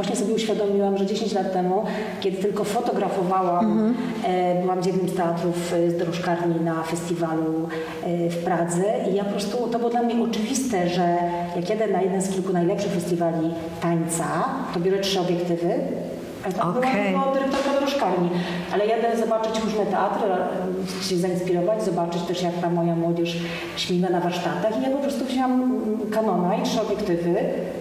[0.00, 1.84] Właśnie sobie uświadomiłam, że 10 lat temu,
[2.20, 3.94] kiedy tylko fotografowałam,
[4.24, 7.68] e, byłam w jednym z teatrów e, z dorożkarni na festiwalu
[8.02, 11.16] e, w Pradze i ja po prostu, to było dla mnie oczywiste, że
[11.56, 14.24] jak jadę na jeden z kilku najlepszych festiwali tańca,
[14.74, 15.68] to biorę trzy obiektywy,
[16.48, 17.10] a tam Okej.
[17.10, 18.30] byłam tylko dyrektorka dorożkarni,
[18.72, 23.36] ale jadę zobaczyć różne teatry, e, się zainspirować, zobaczyć też jak ta moja młodzież
[23.76, 27.34] śmiga na warsztatach i ja po prostu wzięłam mm, Canona i trzy obiektywy.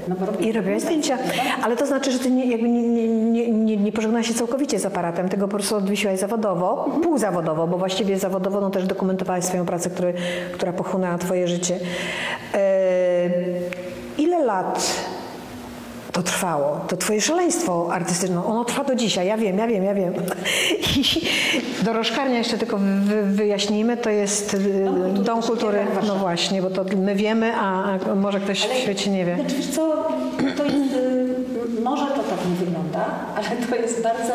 [0.08, 1.18] No I robiłaś zdjęcia.
[1.64, 4.80] Ale to znaczy, że ty nie, jakby nie, nie, nie, nie, nie pożegnałaś się całkowicie
[4.80, 9.66] z aparatem, tego po prostu odwisiłaś zawodowo, półzawodowo, bo właściwie zawodowo no, też dokumentowałaś swoją
[9.66, 10.14] pracę, który,
[10.54, 11.80] która pochłonęła twoje życie.
[12.54, 13.30] E,
[14.18, 15.09] ile lat
[16.12, 16.80] to trwało?
[16.88, 20.14] To twoje szaleństwo artystyczne, no, ono trwa do dzisiaj, ja wiem, ja wiem, ja wiem.
[20.98, 21.04] I
[21.86, 26.86] dorożkarnia jeszcze tylko wy, wyjaśnijmy, to jest y, Kultury Dom Kultury, no właśnie, bo to
[26.98, 27.80] my wiemy, a
[28.12, 29.36] a może ktoś w świecie nie wie.
[29.36, 30.08] Znaczy, wiesz co,
[30.58, 31.29] to jest, y,
[31.84, 33.06] może to tak nie wygląda,
[33.36, 34.34] ale to jest bardzo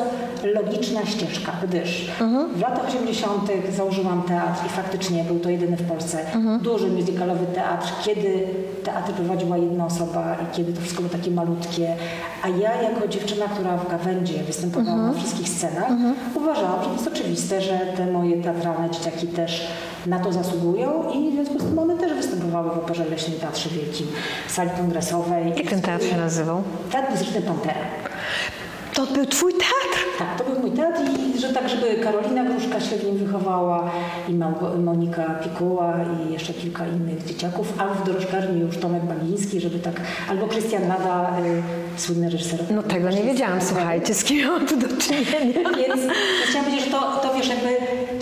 [0.55, 2.11] logiczna ścieżka, gdyż
[2.55, 3.51] w latach 80.
[3.77, 6.18] założyłam teatr i faktycznie był to jedyny w Polsce
[6.62, 8.47] duży muzykalowy teatr, kiedy
[8.85, 11.97] teatr prowadziła jedna osoba i kiedy to wszystko było takie malutkie,
[12.43, 15.93] a ja jako dziewczyna, która w gawędzie występowała na wszystkich scenach,
[16.35, 19.66] uważałam, że to jest oczywiste, że te moje teatralne dzieciaki też
[20.07, 23.68] na to zasługują i w związku z tym one też występowały w Operze Leśnej Teatrze
[23.70, 24.07] Wielkim,
[24.48, 25.52] w sali kongresowej.
[25.57, 26.62] Jak ten teatr się nazywał?
[26.90, 27.80] Teatr Muzyczny Pantera.
[28.94, 30.05] To był twój teatr?
[30.18, 31.00] Tak, to był mój teatr
[31.36, 33.90] i że tak, żeby Karolina Gruszka się w nim wychowała
[34.28, 34.34] i
[34.78, 35.94] Monika Pikuła
[36.28, 40.88] i jeszcze kilka innych dzieciaków, a w dorożkarni już Tomek Bagiński, żeby tak, albo Krystian
[40.88, 41.36] Lada,
[41.96, 42.61] y, słynny reżyser.
[42.70, 45.70] No tego nie wiedziałam, słuchajcie, z kim mam tu do czynienia.
[45.88, 46.00] Więc
[46.48, 47.68] chciałam powiedzieć, że to, to wiesz, jakby,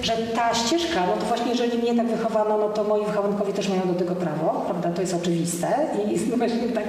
[0.03, 3.69] że ta ścieżka, no to właśnie jeżeli mnie tak wychowano, no to moi wychowankowie też
[3.69, 5.87] mają do tego prawo, prawda, to jest oczywiste.
[6.11, 6.85] I właśnie tak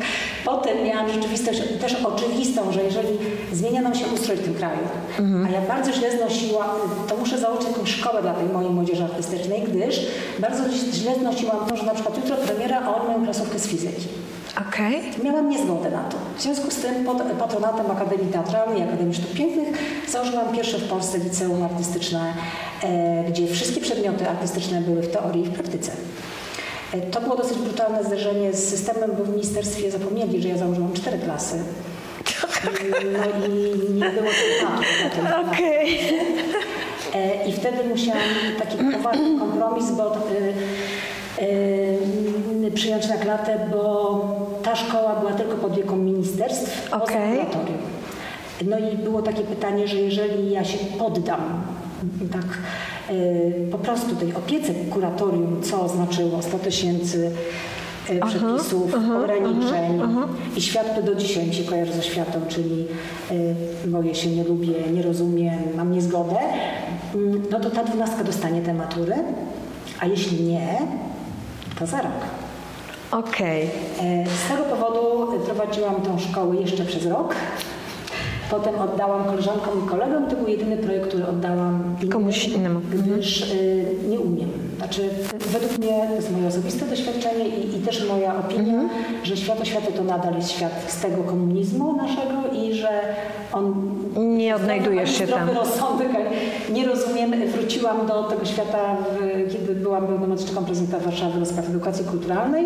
[0.46, 3.18] potem miałam rzeczywistość też oczywistą, że jeżeli
[3.52, 4.80] zmienia nam się ustrój w tym kraju,
[5.48, 6.70] a ja bardzo źle znosiłam,
[7.08, 10.08] to muszę założyć jakąś szkołę dla tej mojej młodzieży artystycznej, gdyż
[10.40, 14.08] bardzo źle znosiłam to, że na przykład jutro premiera, a on mają klasówkę z fizyki.
[14.62, 15.02] Okej.
[15.24, 16.18] Miałam niezgodę na to.
[16.38, 19.68] W związku z tym pod patronatem Akademii Teatralnej i Akademii Sztuk Pięknych
[20.10, 22.34] założyłam pierwsze w Polsce liceum artystyczne,
[22.84, 25.92] e, gdzie wszystkie przedmioty artystyczne były w teorii i w praktyce.
[26.94, 30.94] E, to było dosyć brutalne zderzenie z systemem, bo w ministerstwie zapomnieli, że ja założyłam
[30.94, 31.64] cztery klasy.
[33.14, 34.30] No i nie było
[34.60, 34.84] tematu.
[35.16, 36.00] tej Okej.
[37.16, 38.22] E, I wtedy musiałam
[38.60, 40.54] taki poważny kompromis, bo y,
[41.42, 42.33] y,
[42.72, 44.22] przyjąć na klatę, bo
[44.64, 47.38] ta szkoła była tylko pod wieką ministerstw, poza Okej.
[47.38, 47.78] kuratorium.
[48.66, 51.64] No i było takie pytanie, że jeżeli ja się poddam
[52.32, 52.46] tak
[53.16, 57.32] y, po prostu tej opiece kuratorium, co znaczyło 100 tysięcy
[58.10, 60.02] y, przepisów, ograniczeń
[60.58, 62.86] i świat to do dzisiaj mi się kojarzy ze światą, czyli
[63.86, 66.38] y, boję się, nie lubię, nie rozumiem, mam niezgodę,
[67.16, 69.16] mm, no to ta dwunastka dostanie tę maturę,
[70.00, 70.78] a jeśli nie,
[71.80, 72.43] to za rok.
[73.20, 73.70] Okej.
[74.02, 77.36] E, Z tego powodu prowadziłam tą szkołę jeszcze przez rok.
[78.52, 80.28] Potem oddałam koleżankom i kolegom.
[80.30, 82.80] To był jedyny projekt, który oddałam innym, Komuś innemu.
[82.92, 84.50] gdyż y, nie umiem.
[84.84, 85.10] Znaczy,
[85.40, 88.80] według mnie to jest moje osobiste doświadczenie i, i też moja opinia,
[89.24, 93.02] że świat oświaty to nadal jest świat z tego komunizmu naszego i że
[93.54, 95.56] on Nie odnajdujesz się zdrowy tam.
[95.56, 96.08] rozsądek,
[96.74, 97.34] nie rozumiem.
[97.48, 98.98] Wróciłam do tego świata,
[99.52, 102.66] kiedy byłam pełnomocniczką prezydenta Warszawy do spraw edukacji kulturalnej,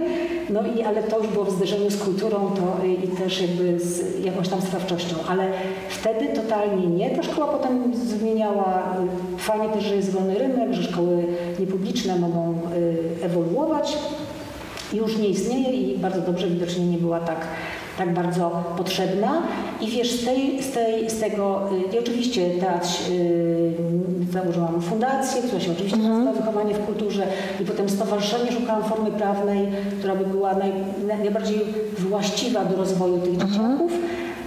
[0.49, 4.23] no i ale to już było w zderzeniu z kulturą to, i też jakby z
[4.25, 5.51] jakąś tam sprawczością, ale
[5.99, 7.09] wtedy totalnie nie.
[7.09, 8.95] Ta szkoła potem zmieniała,
[9.35, 11.23] y, fajnie też, że jest wolny rynek, że szkoły
[11.59, 12.53] niepubliczne mogą
[13.21, 13.97] y, ewoluować
[14.93, 17.47] już nie istnieje i bardzo dobrze widocznie nie była tak,
[17.97, 19.41] tak bardzo potrzebna.
[19.81, 23.73] I wiesz, z, tej, z, tej, z tego, y, i oczywiście teatr, y,
[24.31, 27.27] założyłam fundację, która się oczywiście nazywa Wychowanie w Kulturze
[27.61, 29.67] i potem stowarzyszenie szukałam formy prawnej,
[29.99, 30.71] która by była naj,
[31.07, 31.59] najbardziej
[31.97, 33.91] właściwa do rozwoju tych dzieciaków.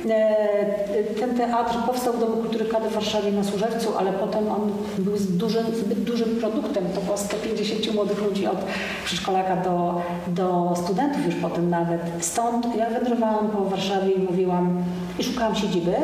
[0.09, 4.73] E, Ten teatr powstał w Domu Kultury KD w Warszawie na Służewcu, ale potem on
[4.99, 6.85] był dużym, zbyt dużym produktem.
[6.95, 8.59] To było 150 młodych ludzi od
[9.05, 12.01] przedszkolaka do, do studentów już potem nawet.
[12.21, 14.83] Stąd ja wędrowałam po Warszawie i mówiłam
[15.19, 15.95] i szukałam siedziby.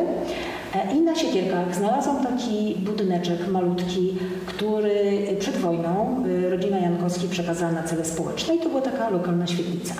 [0.75, 7.71] E, I na Siekierkach znalazłam taki budyneczek malutki, który przed wojną y, rodzina Jankowski przekazała
[7.71, 9.93] na cele społeczne i to była taka lokalna świetlica.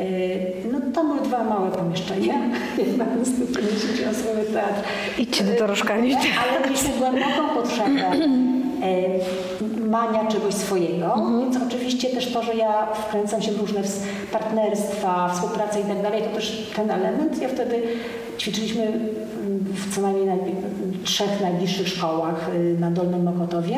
[0.00, 2.34] Y, No tam były dwa małe pomieszczenia,
[2.78, 4.82] jedna 150-osobowy teatr.
[5.18, 6.14] Idźcie do dorożkarni.
[6.14, 8.10] Ale mieliśmy głęboką potrzebę
[9.88, 13.80] mania czegoś swojego, więc oczywiście też to, że ja wkręcam się w różne
[14.32, 17.42] partnerstwa, współpracę i tak dalej, to też ten element.
[17.42, 17.82] Ja wtedy
[18.38, 20.52] ćwiczyliśmy mm, w co najmniej naj-
[21.04, 23.76] trzech najbliższych szkołach y, na Dolnym Mokotowie.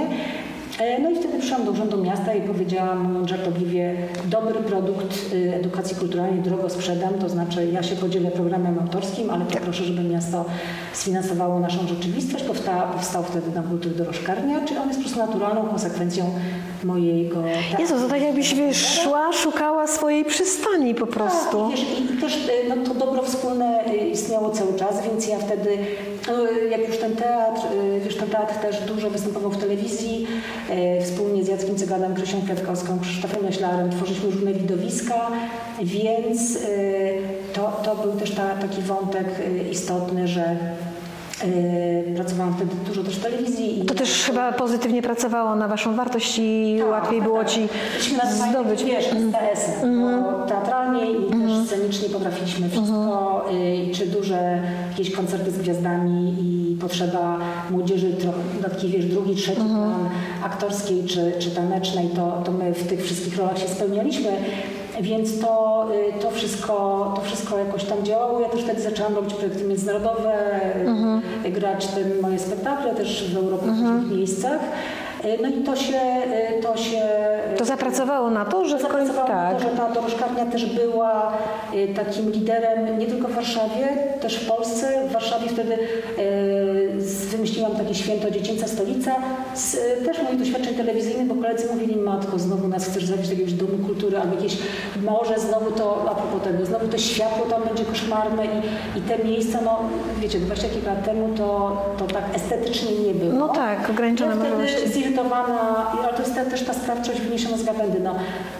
[0.81, 5.97] E, No i wtedy przyszłam do Urzędu Miasta i powiedziałam żartobliwie, dobry produkt y, edukacji
[5.97, 10.45] kulturalnej drogo sprzedam, to znaczy ja się podzielę programem autorskim, ale poproszę, żeby miasto
[10.93, 12.45] sfinansowało naszą rzeczywistość.
[12.45, 16.31] Powstała, powstał wtedy na kultury dorożkarnia, czyli on jest po prostu naturalną konsekwencją
[16.85, 17.83] mojego teatru.
[17.83, 21.61] Jezu, to tak jakbyś wiesz, szła, szukała swojej przystani po prostu.
[21.61, 25.39] Tak, wiesz, i, też y, no, to dobro wspólne y, istniało cały czas, więc ja
[25.39, 25.79] wtedy,
[26.29, 27.61] no, jak już ten teatr,
[27.97, 30.27] y, wiesz, ten teatr też dużo występował w telewizji,
[31.05, 35.31] wspólnie z Jackiem Cyganem, Krzysią Kwiatkowską, Krzysztofem Leślarem tworzyliśmy różne widowiska,
[35.83, 36.59] więc
[37.53, 39.27] to, to był też ta, taki wątek
[39.71, 40.57] istotny, że
[42.17, 43.83] pracowałam wtedy dużo też w telewizji.
[43.83, 47.49] I To też chyba pozytywnie pracowało na waszą wartość i tak, łatwiej tak, było tak.
[47.49, 47.69] ci
[48.17, 48.85] nazywali zdobyć.
[48.85, 53.45] Wiesz, STS-em, bo teatralnie i też scenicznie potrafiliśmy wszystko,
[53.91, 57.39] y, czy duże jakieś koncerty z gwiazdami i potrzeba
[57.71, 60.09] młodzieży, trochę taki wiesz, drugi, trzeci plan
[60.43, 64.31] aktorskiej czy, czy tanecznej, to, to my w tych wszystkich rolach się spełnialiśmy.
[65.01, 65.87] Więc to,
[66.19, 66.73] y, to, wszystko,
[67.17, 68.41] to wszystko jakoś tam działało.
[68.41, 70.33] Ja też wtedy zaczęłam robić projekty międzynarodowe,
[71.47, 74.61] y, grać te moje spektakle też w Europie w różnych miejscach.
[75.25, 76.01] Y, No i to się,
[76.59, 77.03] y, to się
[77.59, 79.55] To zapracowało na to, że w końcu tak.
[79.55, 81.33] to, że ta dorożkarnia też była
[81.97, 83.87] takim liderem nie tylko w Warszawie,
[84.21, 85.09] też w Polsce.
[85.09, 85.79] W Warszawie wtedy
[87.31, 89.17] wymyśliłam takie święto Dziecięca Stolica
[89.55, 93.33] z y, też moich doświadczeń telewizyjnych, bo koledzy mówili, matko, znowu nas chcesz zrobić do
[93.33, 94.57] jakiegoś domu kultury albo jakieś
[95.03, 99.25] morze, znowu to, a propos tego, znowu to światło tam będzie koszmarne i, i te
[99.25, 99.79] miejsca, no
[100.21, 103.33] wiecie, 20 kilka lat temu to, to tak estetycznie nie było.
[103.33, 104.89] No tak, ograniczone ja możliwości.
[104.93, 108.01] zirytowana, ale to jest te- też ta sprawczość wyniesiona z gawędy.
[108.01, 108.15] No,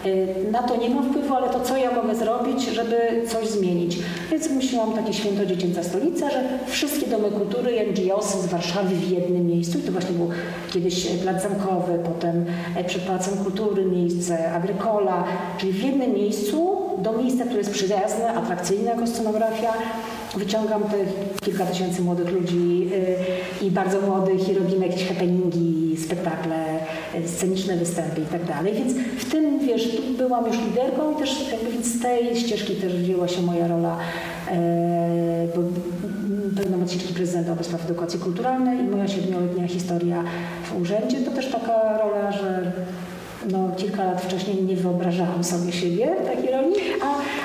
[0.05, 2.95] y, na to nie mam wpływu, ale to co ja mogę zrobić, żeby
[3.27, 3.97] coś zmienić?
[4.31, 9.47] Więc myślałam takie święto Dziecięca Stolica, że wszystkie domy kultury NGOs z Warszawy w jednym
[9.47, 9.79] miejscu.
[9.79, 10.29] I to właśnie był
[10.73, 12.45] kiedyś Plac Zamkowy, potem
[12.75, 13.03] e, przed
[13.43, 15.23] Kultury miejsce, Agrykola,
[15.57, 19.73] czyli w jednym miejscu do miejsca, które jest przyjazne, atrakcyjne jako scenografia.
[20.37, 21.07] Wyciągam tych
[21.41, 22.89] kilka tysięcy młodych ludzi
[23.61, 26.65] y, i bardzo młodych i robimy jakieś happeningi, spektakle,
[27.15, 28.73] y, sceniczne występy i tak dalej.
[28.73, 33.27] Więc w tym, wiesz, byłam już liderką i też jakby z tej ścieżki też wzięła
[33.27, 34.51] się moja rola y,
[35.55, 35.61] bo,
[36.51, 40.23] m, pełnomocniczki prezydenta do spraw edukacji kulturalnej i moja siedmioletnia historia
[40.63, 41.17] w urzędzie.
[41.21, 42.71] To też taka rola, że
[43.51, 46.73] no, kilka lat wcześniej nie wyobrażałam sobie siebie takiej roli,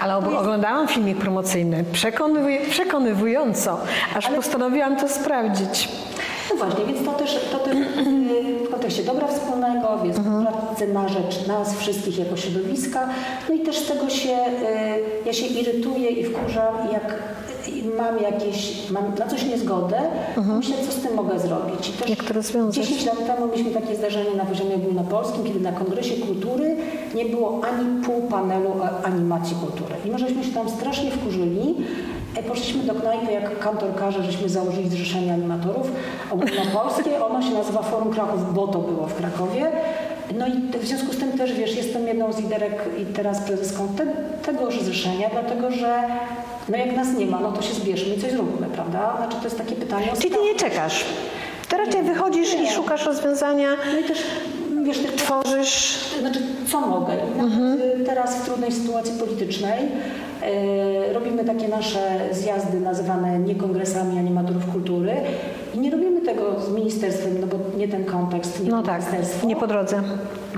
[0.01, 3.79] a Ale ob- oglądałam filmik promocyjny przekonywuj- przekonywująco,
[4.15, 5.89] aż postanowiłam to sprawdzić.
[6.51, 7.77] No właśnie, więc to też, to też
[8.67, 13.09] w kontekście dobra wspólnego, więc pracy na rzecz nas wszystkich jako środowiska.
[13.49, 17.15] No i też z tego się, y, ja się irytuję i wkurzam, jak
[17.97, 19.97] mam jakieś, mam na coś niezgodę,
[20.57, 21.89] myślę, co z tym mogę zrobić.
[21.89, 22.75] I też Jak to rozwiązać?
[22.87, 26.77] 10 lat temu mieliśmy takie zdarzenie na poziomie ogólnopolskim, kiedy na Kongresie Kultury
[27.15, 28.71] nie było ani pół panelu
[29.05, 29.95] animacji kultury.
[30.05, 31.75] I my żeśmy się tam strasznie wkurzyli.
[32.37, 35.91] E, Poszliśmy do knajpy, jak kantor każe, żeśmy założyli Zrzeszenie Animatorów
[36.31, 37.25] Ogólnopolskie.
[37.27, 39.67] Ono się nazywa Forum Kraków, bo to było w Krakowie.
[40.39, 43.89] No i w związku z tym też, wiesz, jestem jedną z liderek i teraz prezeską
[43.97, 44.07] te,
[44.53, 46.03] tegoż zrzeszenia, dlatego że
[46.69, 49.15] no jak nas nie ma, no to się zbierzmy i coś zróbmy, prawda?
[49.17, 51.05] Znaczy to jest takie pytanie Czyli ty nie czekasz.
[51.69, 52.71] Ty raczej wychodzisz i Nie.
[52.73, 54.19] szukasz rozwiązania, No i też,
[54.85, 55.99] wiesz, tych tworzysz.
[56.21, 56.41] znaczy,
[56.71, 57.13] co mogę?
[57.35, 59.85] I nawet, y, Teraz w trudnej sytuacji politycznej
[61.11, 65.13] y, robimy takie nasze zjazdy nazywane nie kongresami animatorów kultury
[65.75, 69.03] i nie robimy tego z ministerstwem, no bo nie ten kontekst, nie No tak,
[69.47, 70.03] nie po drodze.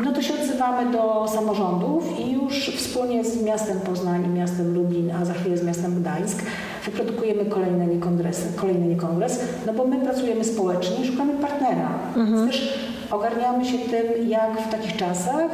[0.05, 5.11] No to się odzywamy do samorządów i już wspólnie z miastem Poznań i miastem Lublin,
[5.11, 6.43] a za chwilę z miastem Gdańsk
[6.85, 11.89] wyprodukujemy kolejne niekongresy, kolejny niekongres, no bo my pracujemy społecznie i szukamy partnera.
[12.17, 12.79] Więc też
[13.11, 15.51] ogarniamy się tym, jak w takich czasach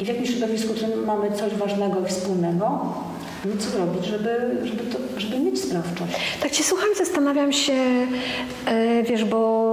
[0.00, 2.80] i w jakim środowisku, w którym mamy coś ważnego i wspólnego,
[3.54, 6.12] no co zrobić, żeby, żeby, to, żeby mieć sprawczość.
[6.42, 7.72] Tak cię słucham, zastanawiam się,
[8.66, 9.72] e, wiesz, bo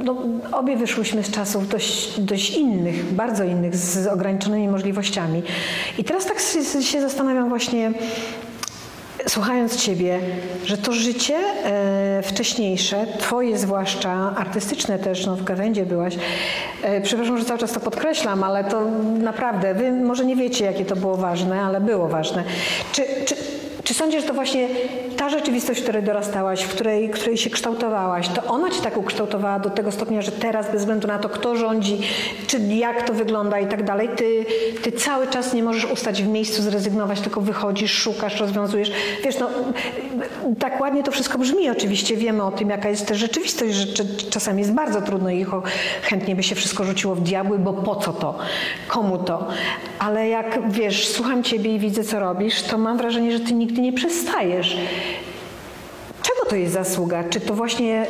[0.00, 0.16] e, no,
[0.52, 5.42] obie wyszłyśmy z czasów dość, dość innych, bardzo innych, z ograniczonymi możliwościami.
[5.98, 6.40] I teraz tak
[6.80, 7.92] się zastanawiam właśnie,
[9.28, 10.20] słuchając Ciebie,
[10.64, 16.14] że to życie e, wcześniejsze, Twoje zwłaszcza, artystyczne też, no w gawędzie byłaś,
[16.82, 18.84] e, przepraszam, że cały czas to podkreślam, ale to
[19.18, 22.44] naprawdę, Wy może nie wiecie, jakie to było ważne, ale było ważne.
[22.92, 23.36] Czy, czy,
[23.84, 24.68] czy sądzisz, że to właśnie
[25.22, 29.58] ta rzeczywistość, w której dorastałaś, w której, której się kształtowałaś, to ona cię tak ukształtowała
[29.58, 31.98] do tego stopnia, że teraz bez względu na to, kto rządzi,
[32.46, 34.46] czy jak to wygląda i tak dalej, ty,
[34.82, 38.92] ty cały czas nie możesz ustać w miejscu, zrezygnować, tylko wychodzisz, szukasz, rozwiązujesz.
[39.24, 39.48] Wiesz, no
[40.58, 44.58] tak ładnie to wszystko brzmi oczywiście, wiemy o tym, jaka jest też rzeczywistość, że czasami
[44.58, 45.46] jest bardzo trudno i
[46.02, 48.38] chętnie by się wszystko rzuciło w diabły, bo po co to?
[48.88, 49.48] Komu to?
[49.98, 53.80] Ale jak, wiesz, słucham ciebie i widzę, co robisz, to mam wrażenie, że ty nigdy
[53.80, 54.76] nie przestajesz.
[56.42, 57.24] Czego to jest zasługa?
[57.24, 58.06] Czy to właśnie,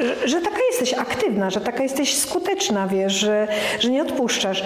[0.00, 3.48] że, że taka jesteś aktywna, że taka jesteś skuteczna, wiesz, że,
[3.80, 4.62] że nie odpuszczasz?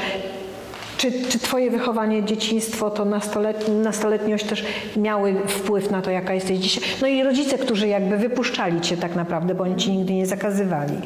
[0.99, 4.65] Czy, czy twoje wychowanie, dzieciństwo, to nastolet, nastoletniość też
[4.97, 6.85] miały wpływ na to, jaka jesteś dzisiaj?
[7.01, 11.01] No i rodzice, którzy jakby wypuszczali cię tak naprawdę, bo oni ci nigdy nie zakazywali.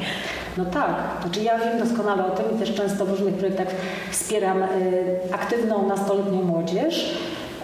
[0.57, 3.67] No tak, znaczy ja wiem doskonale o tym i też często w różnych projektach
[4.11, 4.65] wspieram y,
[5.31, 7.17] aktywną nastoletnią młodzież,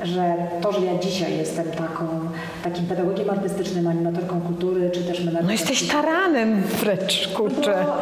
[0.04, 2.26] że to, że ja dzisiaj jestem taką,
[2.64, 5.45] takim pedagogiem artystycznym, animatorką kultury, czy też menadżerem...
[5.45, 7.86] No jesteś taranem wręcz, kurczę.
[7.88, 7.93] No,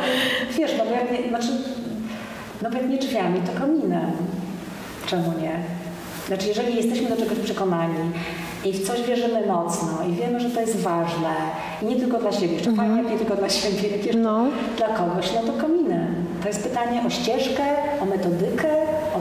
[0.57, 1.47] wiesz, no bo jak nie, znaczy,
[2.61, 4.11] nawet nie drzwiami, to kominem.
[5.07, 5.55] Czemu nie?
[6.27, 8.11] Znaczy, jeżeli jesteśmy do czegoś przekonani
[8.65, 11.35] i w coś wierzymy mocno i wiemy, że to jest ważne
[11.81, 12.77] i nie tylko dla siebie, jeszcze -hmm.
[12.77, 14.45] fajnie, nie tylko dla siebie, jeszcze no.
[14.77, 16.15] dla kogoś, no to kominem.
[16.41, 17.63] To jest pytanie o ścieżkę,
[18.01, 18.67] o metodykę,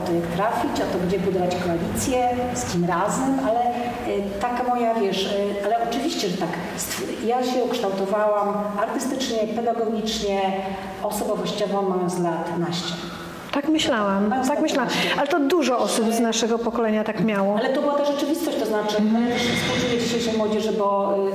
[0.05, 3.59] to, jak trafić, o to, gdzie budować koalicję, z kim razem, ale
[4.07, 6.49] y, taka moja, wiesz, y, ale oczywiście, że tak,
[7.25, 10.41] ja się ukształtowałam artystycznie, pedagogicznie,
[11.03, 12.93] osobowościowo mając lat naście.
[13.51, 14.89] Tak myślałam, tak myślałam.
[15.17, 17.55] Ale to dużo osób z naszego pokolenia tak miało.
[17.59, 21.31] Ale to była ta rzeczywistość, to znaczy też współczuję dzisiejszej młodzieży, bo y,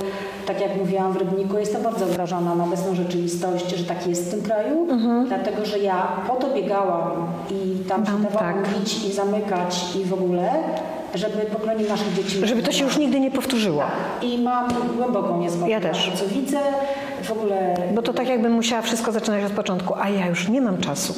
[0.52, 4.30] tak jak mówiłam w Rybniku, jestem bardzo wrażona na obecną rzeczywistość, że tak jest w
[4.30, 5.28] tym kraju, mm-hmm.
[5.28, 9.04] dlatego że ja po to biegałam i tam się dawałam tak.
[9.08, 10.50] i zamykać i w ogóle,
[11.14, 12.46] żeby pokolenie naszych dzieci...
[12.46, 13.82] Żeby to się już nigdy nie powtórzyło.
[13.82, 14.24] Tak.
[14.24, 16.10] I mam głęboką niezgodę ja też.
[16.14, 16.58] co widzę,
[17.22, 17.74] w ogóle...
[17.94, 21.14] Bo to tak jakbym musiała wszystko zaczynać od początku, a ja już nie mam czasu.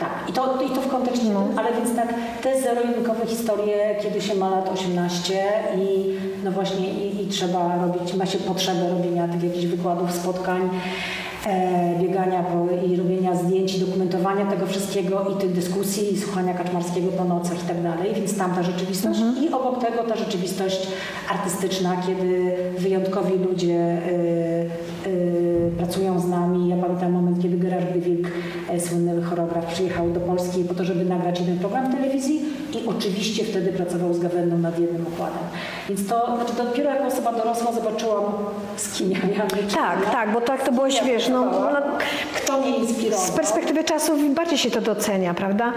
[0.00, 1.48] Tak, i to, i to w kontekście, no.
[1.56, 5.42] ale więc tak, te zero-jedynkowe historie, kiedy się ma lat 18
[5.76, 10.70] i no właśnie i, i trzeba robić, ma się potrzebę robienia tych jakichś wykładów, spotkań,
[12.00, 17.08] biegania po, i robienia zdjęć, i dokumentowania tego wszystkiego i tych dyskusji, i słuchania Kaczmarskiego
[17.08, 19.44] po nocach i tak dalej, więc tam ta rzeczywistość mhm.
[19.44, 20.88] i obok tego ta rzeczywistość
[21.30, 23.98] artystyczna, kiedy wyjątkowi ludzie
[25.06, 26.68] y, y, pracują z nami.
[26.68, 28.28] Ja pamiętam moment, kiedy Gerard de Wilk,
[28.70, 32.40] e, słynny choreograf, przyjechał do Polski po to, żeby nagrać jeden program w telewizji
[32.72, 35.42] i oczywiście wtedy pracował z Gawenną nad jednym układem.
[35.88, 38.24] Więc to, znaczy dopiero jako osoba dorosła zobaczyłam,
[38.76, 41.80] z kim ja miałam Tak, tak, bo tak to było, wiesz, no, no,
[42.36, 43.26] kto mnie inspirował.
[43.26, 45.72] Z perspektywy czasu bardziej się to docenia, prawda?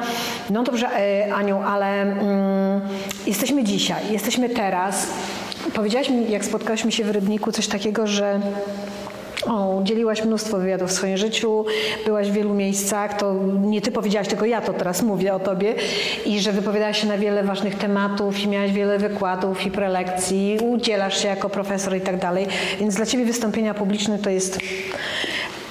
[0.50, 2.82] No dobrze, e, Aniu, ale mm,
[3.28, 5.08] jesteśmy dzisiaj, jesteśmy teraz.
[5.74, 8.40] Powiedziałaś mi, jak spotkałyśmy się w Rybniku, coś takiego, że
[9.48, 11.66] o, udzieliłaś mnóstwo wywiadów w swoim życiu,
[12.06, 15.76] byłaś w wielu miejscach, to nie ty powiedziałaś, tylko ja to teraz mówię o tobie
[16.26, 21.22] i że wypowiadałaś się na wiele ważnych tematów i miałaś wiele wykładów i prelekcji, udzielasz
[21.22, 22.48] się jako profesor i tak dalej,
[22.80, 24.60] więc dla ciebie wystąpienia publiczne to jest...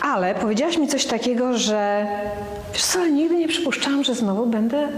[0.02, 2.06] Ale powiedziałaś mi coś takiego, że
[2.72, 4.88] wiesz co, nigdy nie przypuszczałam, że znowu będę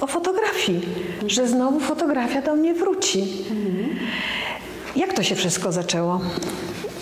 [0.00, 0.80] o fotografii,
[1.26, 3.24] że znowu fotografia do mnie wróci.
[4.96, 6.20] Jak to się wszystko zaczęło?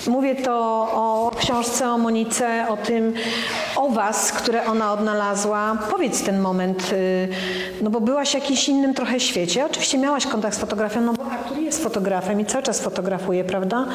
[0.07, 0.53] Mówię to
[0.92, 3.14] o książce o Monice, o tym,
[3.76, 5.78] o was, które ona odnalazła.
[5.90, 7.28] Powiedz ten moment, y,
[7.80, 9.66] no bo byłaś w jakimś innym trochę świecie.
[9.66, 13.86] Oczywiście miałaś kontakt z fotografią, no bo Artur jest fotografem i cały czas fotografuje, prawda?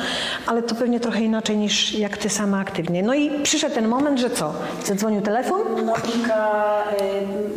[0.47, 3.03] Ale to pewnie trochę inaczej niż jak ty sama aktywnie.
[3.03, 4.53] No i przyszedł ten moment, że co?
[4.85, 5.61] Zadzwonił telefon?
[5.85, 6.83] Monika,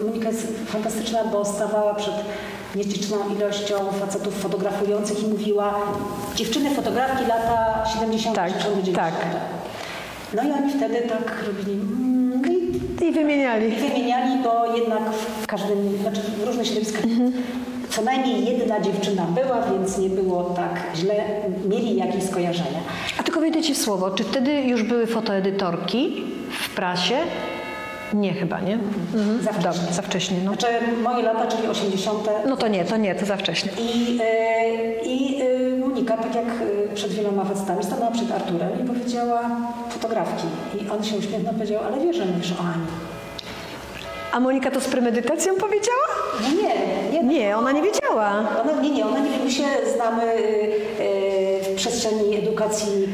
[0.00, 2.14] y, Monika jest fantastyczna, bo stawała przed
[2.74, 5.74] niezliczną ilością facetów fotografujących i mówiła
[6.36, 9.14] dziewczyny fotografki lata 70 tak, 60 tak.
[10.34, 12.42] No i oni wtedy tak robili mm,
[13.00, 13.72] i, i wymieniali.
[13.72, 15.02] I wymieniali, bo jednak
[15.42, 17.32] w każdym, znaczy w różnych środowiskach mhm.
[17.90, 21.14] co najmniej jedna dziewczyna była, więc nie było tak źle,
[21.68, 22.80] mieli jakieś skojarzenia.
[23.18, 27.16] A tylko wejdę Ci w słowo, czy wtedy już były fotoedytorki w prasie?
[28.14, 28.74] Nie chyba, nie?
[28.74, 29.42] Mhm.
[29.42, 29.62] Za wcześnie.
[29.62, 30.36] Dobrze, za wcześnie.
[30.44, 30.52] No.
[30.52, 30.66] Znaczy
[31.02, 32.28] moje lata, czyli 80.
[32.48, 33.70] No to nie, to nie, to za wcześnie.
[33.78, 34.24] I, yy,
[35.04, 39.50] i yy, Monika, tak jak e, przed wieloma facetami, stanęła przed Arturem i powiedziała
[39.90, 40.46] fotografki.
[40.80, 42.86] I on się uśmiechnął powiedział, ale że mówisz o Ani.
[44.32, 46.06] A Monika to z premedytacją powiedziała?
[46.42, 46.74] No nie,
[47.12, 47.28] nie.
[47.28, 48.30] Nie, ona nie wiedziała.
[48.62, 49.30] Ona, nie, nie, ona nie.
[49.44, 50.22] My się znamy
[51.62, 53.08] w przestrzeni edukacji,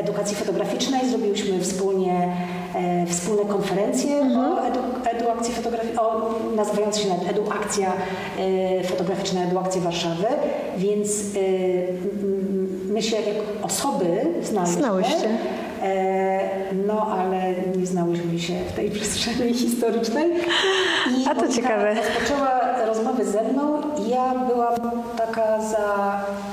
[0.00, 1.08] edukacji fotograficznej.
[1.08, 2.36] Zrobiłyśmy wspólnie
[2.74, 4.52] e, wspólne konferencje mhm.
[4.52, 5.98] o edu eduakcji fotograficznej,
[6.56, 7.92] nazywający się nawet eduakcja
[8.38, 10.26] e, fotograficzna, eduakcja Warszawy,
[10.76, 11.38] więc e,
[12.92, 14.78] my się jak osoby znałyśmy.
[14.78, 15.28] Znałyście.
[15.82, 16.38] E,
[16.86, 20.30] No, ale nie znałyśmy się w tej przestrzeni historycznej.
[21.10, 21.94] I A to ciekawe.
[21.94, 24.74] Rozpoczęła rozmowy ze mną i ja byłam
[25.16, 25.58] taka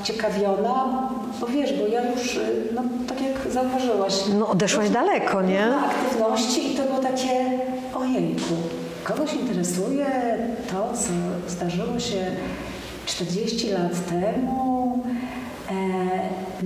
[0.04, 1.10] zaciekawiona,
[1.42, 2.40] bo wiesz, bo ja już, y,
[2.76, 5.66] no tak jak zauważyłaś, No odeszłaś daleko, nie?
[5.66, 7.30] na aktywności i to było takie,
[7.96, 8.54] ojejku,
[9.04, 10.06] kogoś interesuje
[10.72, 11.10] to, co
[11.52, 12.32] zdarzyło się
[13.06, 15.04] 40 lat temu.
[15.72, 15.74] E,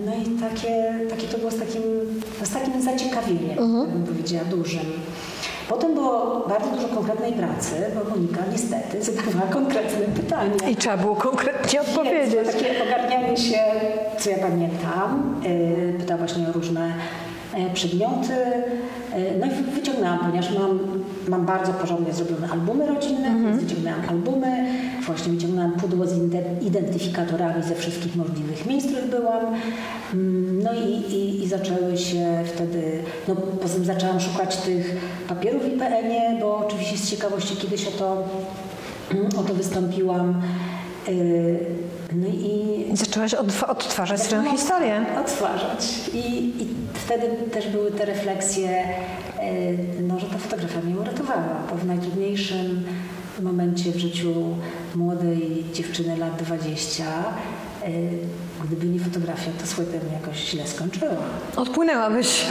[0.06, 1.82] no i takie, takie to było z takim,
[2.44, 3.58] z takim zaciekawieniem,
[3.94, 4.86] bym powiedziała, dużym.
[5.70, 10.70] Potem było bardzo dużo konkretnej pracy, bo Monika niestety zadawała konkretne pytania.
[10.70, 12.48] I trzeba było konkretnie Więc odpowiedzieć.
[12.54, 13.60] Takie ogarnianie się,
[14.18, 16.94] co ja pamiętam, yy, pytała właśnie o różne
[17.74, 18.34] przedmioty.
[19.14, 20.80] E, No i wy- wyciągnęłam, ponieważ mam,
[21.28, 24.66] mam bardzo porządnie zrobione albumy rodzinne, więc wyciągnęłam albumy,
[25.06, 26.14] właśnie wyciągnęłam pudło z
[26.62, 29.46] identyfikatorami ze wszystkich możliwych miejsc, w których byłam.
[30.14, 32.82] Mm, No i, i, i zaczęły się wtedy,
[33.28, 34.96] no poza tym zaczęłam szukać tych
[35.28, 38.24] papierów w IPN-ie, bo oczywiście z ciekawości kiedyś o to,
[39.40, 40.42] o to wystąpiłam.
[42.14, 45.06] No i zaczęłaś odtw- odtwarzać swoją historię.
[45.20, 46.10] Odtwarzać.
[46.14, 46.18] I,
[46.64, 51.86] I wtedy też były te refleksje, yy, no, że ta fotografia mnie uratowała, bo w
[51.86, 52.84] najtrudniejszym
[53.42, 54.34] momencie w życiu
[54.96, 57.04] młodej dziewczyny lat 20,
[57.82, 57.90] yy,
[58.68, 61.12] gdyby nie fotografia, to słuchaj, bym jakoś źle skończyła.
[61.56, 62.46] Odpłynęłabyś.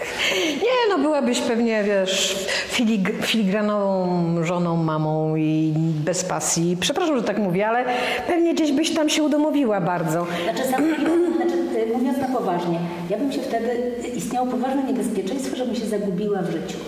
[0.62, 2.46] Nie, no byłabyś pewnie, wiesz,
[2.76, 6.76] filig- filigranową żoną, mamą i bez pasji.
[6.80, 7.84] Przepraszam, że tak mówię, ale
[8.26, 10.26] pewnie gdzieś byś tam się udomowiła bardzo.
[10.44, 10.82] Znaczy, sam,
[11.36, 11.56] znaczy,
[11.90, 12.78] y, mówiąc na poważnie,
[13.10, 16.78] ja bym się wtedy, istniało poważne niebezpieczeństwo, żebym się zagubiła w życiu.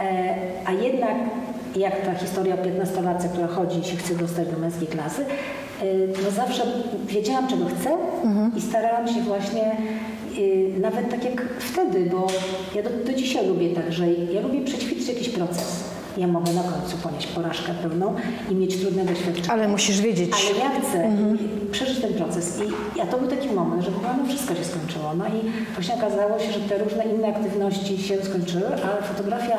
[0.00, 0.34] E,
[0.64, 1.16] a jednak,
[1.76, 5.22] jak ta historia o 15-latce, która chodzi i się chce dostać do męskiej klasy,
[5.82, 6.62] y, no zawsze
[7.06, 7.96] wiedziałam, czego chcę
[8.56, 9.76] i starałam się właśnie
[10.38, 12.26] y, nawet tak jak wtedy, bo
[12.74, 15.84] ja do, do dzisiaj lubię tak, że ja lubię przećwiczyć jakiś proces.
[16.16, 18.14] Ja mogę na końcu ponieść porażkę pełną
[18.50, 19.52] i mieć trudne doświadczenia.
[19.52, 20.32] Ale musisz wiedzieć.
[20.32, 21.10] Ale ja chcę
[21.70, 22.60] przeżyć ten proces.
[22.96, 25.14] I, a to był taki moment, że chyba no wszystko się skończyło.
[25.14, 29.56] No i właśnie okazało się, że te różne inne aktywności się skończyły, ale fotografia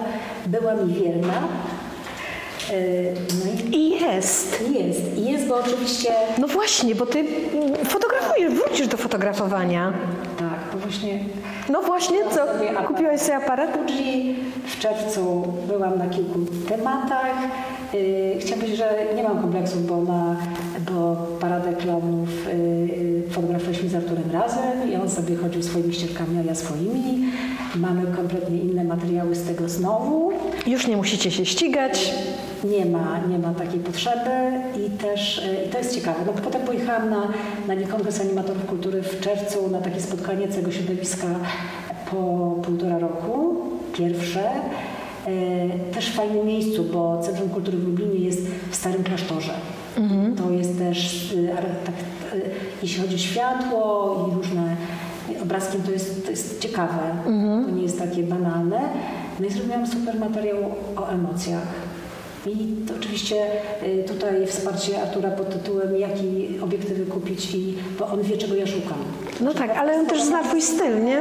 [0.48, 1.34] była mi wierna.
[2.72, 3.14] Yy,
[3.46, 4.64] No I jest.
[4.74, 5.18] jest.
[5.18, 7.26] I jest, bo oczywiście No właśnie, bo ty
[7.84, 9.94] fotografujesz, wrócisz do fotografowania.
[10.40, 11.20] tak, bo właśnie
[11.70, 12.36] No właśnie, co?
[12.36, 12.88] sobie.
[12.88, 13.70] Kupiłaś sobie aparat?
[13.88, 14.36] Fuji.
[14.66, 16.40] W czerwcu byłam na kilku
[16.70, 17.36] tematach.
[17.94, 20.36] Yy, chciałam powiedzieć, że nie mam kompleksów, bo, na,
[20.92, 26.44] bo paradę klaunów yy, fotografowaliśmy z Arturem razem i on sobie chodził swoimi ścieżkami, a
[26.44, 27.24] ja swoimi.
[27.76, 30.32] Mamy kompletnie inne materiały z tego znowu.
[30.68, 32.14] Już nie musicie się ścigać.
[32.64, 34.30] Nie ma, nie ma takiej potrzeby
[34.86, 36.20] i też y, i to jest ciekawe.
[36.26, 37.28] No, potem pojechałam na,
[37.68, 41.28] na nie Kongres Animatorów Kultury w czerwcu na takie spotkanie całego środowiska
[42.12, 43.56] po półtora roku,
[43.98, 44.42] pierwsze.
[45.28, 49.54] Y, Też w fajnym miejscu, bo Centrum Kultury w Lublinie jest w Starym Klasztorze.
[50.38, 51.50] To jest też, y,
[51.86, 51.96] tak,
[52.36, 52.42] y,
[52.84, 54.76] jeśli chodzi o światło i różne
[55.42, 57.00] obrazki, to jest, to jest ciekawe.
[57.66, 58.80] To nie jest takie banalne.
[59.40, 60.58] No i zrobiłam super materiał
[60.96, 61.68] o emocjach.
[62.52, 63.36] I to oczywiście
[63.84, 68.68] y, tutaj wsparcie Artura pod tytułem jaki obiektywy kupić i bo on wie czego ja
[68.68, 68.98] szukam.
[69.42, 71.18] No tak, ale on też zna twój styl, nie?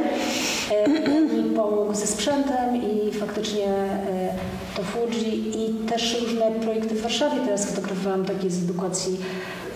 [0.71, 4.35] E, Mi pomógł ze sprzętem i faktycznie e,
[4.77, 7.37] to Fuji i też różne projekty w Warszawie.
[7.45, 9.17] Teraz fotografowałam takie z edukacji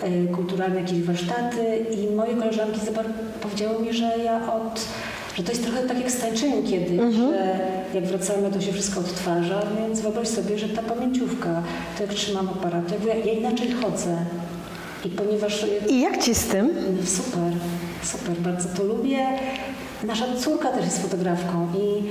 [0.03, 2.79] e, kulturalnej, jakieś warsztaty i moje koleżanki
[3.41, 4.81] powiedziały mi, że ja od
[5.35, 7.59] że to jest trochę tak jak z tańczeniem kiedyś, że
[7.93, 11.63] jak wracamy, to się wszystko odtwarza, więc wyobraź sobie, że ta pamięciówka,
[11.97, 14.17] to jak trzymam aparat, jakby ja, ja inaczej chodzę.
[15.05, 16.69] I ponieważ I jak ci z tym?
[17.05, 17.53] Super,
[18.03, 19.27] super, bardzo to lubię.
[20.03, 22.03] Nasza córka też jest fotografką i,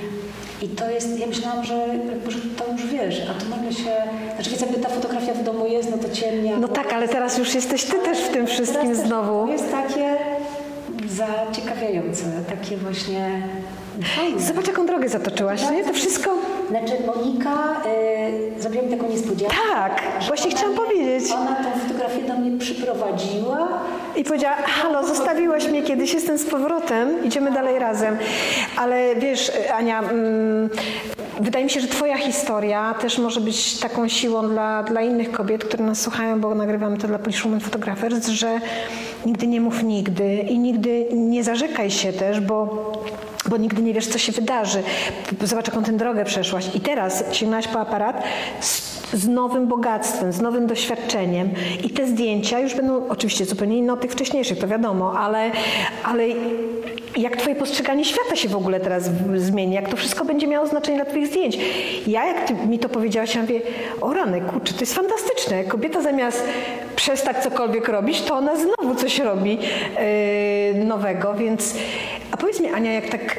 [0.65, 1.87] i to jest, ja myślałam, że,
[2.29, 3.97] że to już wiesz, a tu nagle się,
[4.35, 6.57] znaczy więc jakby ta fotografia w domu jest, no to ciemnia.
[6.59, 9.47] No tak, ale teraz już jesteś ty też w tym wszystkim znowu.
[9.47, 10.10] To jest takie
[11.11, 13.43] zaciekawiające, takie właśnie
[14.17, 14.41] fajne.
[14.41, 15.85] Zobacz, jaką drogę zatoczyłaś, nie?
[15.85, 16.31] To wszystko...
[16.71, 17.81] Znaczy Monika
[18.59, 19.57] y, zrobiła mi taką niespodziankę.
[19.75, 21.33] Tak, właśnie chciałam mnie- powiedzieć.
[21.33, 23.69] Ona tą fotografię do mnie przyprowadziła
[24.17, 28.17] I powiedziała, halo, zostawiłaś mnie kiedyś, jestem z powrotem, idziemy dalej razem.
[28.77, 30.71] Ale wiesz, Ania, mm,
[31.41, 35.65] wydaje mi się, że twoja historia też może być taką siłą dla, dla innych kobiet,
[35.65, 38.61] które nas słuchają, bo nagrywamy to dla Polish Women Photographers, że
[39.27, 42.93] nigdy nie mów nigdy i nigdy nie zarzekaj się też, bo
[43.49, 44.83] bo nigdy nie wiesz, co się wydarzy.
[45.43, 46.75] Zobacz, jaką tę drogę przeszłaś.
[46.75, 48.23] I teraz sięgnałaś po aparat
[48.61, 51.51] z, z nowym bogactwem, z nowym doświadczeniem.
[51.85, 55.51] I te zdjęcia już będą oczywiście zupełnie inne od tych wcześniejszych, to wiadomo, ale,
[56.05, 56.25] ale
[57.17, 60.97] jak twoje postrzeganie świata się w ogóle teraz zmieni, jak to wszystko będzie miało znaczenie
[60.97, 61.59] dla twoich zdjęć.
[62.07, 63.61] Ja, jak mi to powiedziałaś, ja mówię,
[64.01, 65.65] o rany, kurczę, to jest fantastyczne.
[65.65, 66.45] Kobieta zamiast
[66.97, 69.59] przestać cokolwiek robić, to ona znowu coś robi
[70.75, 71.75] yy, nowego, więc...
[72.33, 73.30] A powiedz mi, Ania, jak tak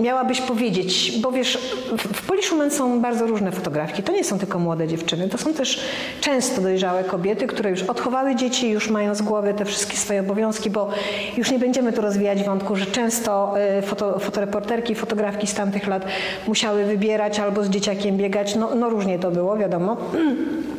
[0.00, 1.58] miałabyś powiedzieć, bo wiesz,
[1.98, 4.02] w, w Polish Woman są bardzo różne fotografki.
[4.02, 5.80] To nie są tylko młode dziewczyny, to są też
[6.20, 10.70] często dojrzałe kobiety, które już odchowały dzieci, już mają z głowy te wszystkie swoje obowiązki,
[10.70, 10.88] bo
[11.36, 16.06] już nie będziemy tu rozwijać wątku, że często y, foto, fotoreporterki, fotografki z tamtych lat
[16.48, 18.54] musiały wybierać albo z dzieciakiem biegać.
[18.56, 19.96] No, no różnie to było, wiadomo.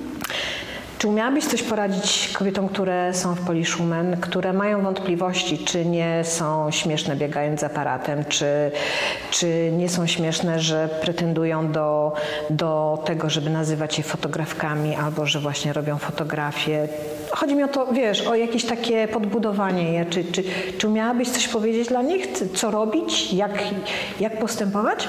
[1.05, 6.21] Czy umiałabyś coś poradzić kobietom, które są w Polish Woman, które mają wątpliwości, czy nie
[6.23, 8.71] są śmieszne biegając z aparatem, czy,
[9.31, 12.13] czy nie są śmieszne, że pretendują do,
[12.49, 16.87] do tego, żeby nazywać je fotografkami, albo że właśnie robią fotografie.
[17.31, 20.05] Chodzi mi o to, wiesz, o jakieś takie podbudowanie je.
[20.05, 20.43] Czy, czy,
[20.77, 22.27] czy umiałabyś coś powiedzieć dla nich?
[22.55, 23.33] Co robić?
[23.33, 23.63] Jak,
[24.19, 25.07] jak postępować?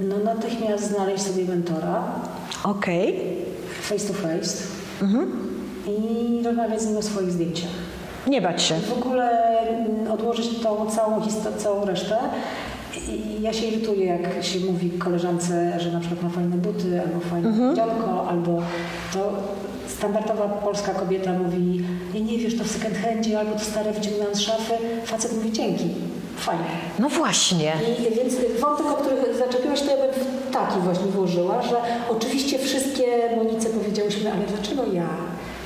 [0.00, 2.04] No natychmiast znaleźć sobie mentora,
[2.64, 3.20] Okej.
[3.82, 4.73] face to face
[5.86, 7.70] i rozmawiać z nim o swoich zdjęciach.
[8.26, 8.74] Nie bać się.
[8.74, 12.18] W ogóle mm, odłożyć tą całą, histo- całą resztę.
[13.08, 17.20] I ja się irytuję, jak się mówi koleżance, że na przykład ma fajne buty, albo
[17.20, 17.90] fajne Mhm.
[18.28, 18.62] albo
[19.12, 19.32] to
[19.88, 21.84] standardowa polska kobieta mówi,
[22.14, 24.74] nie, nie wiesz, to w second handzie, albo to stare wyciągnęłam z szafy.
[25.04, 25.84] Facet mówi, dzięki,
[26.36, 26.64] fajnie.
[26.98, 27.72] No właśnie.
[27.98, 30.10] I, więc wątek, o który zaczepiłaś, to ja bym
[30.52, 31.76] taki właśnie włożyła, że
[32.08, 35.08] oczywiście wszystkie Monice powiedziałyśmy, ale dlaczego ja?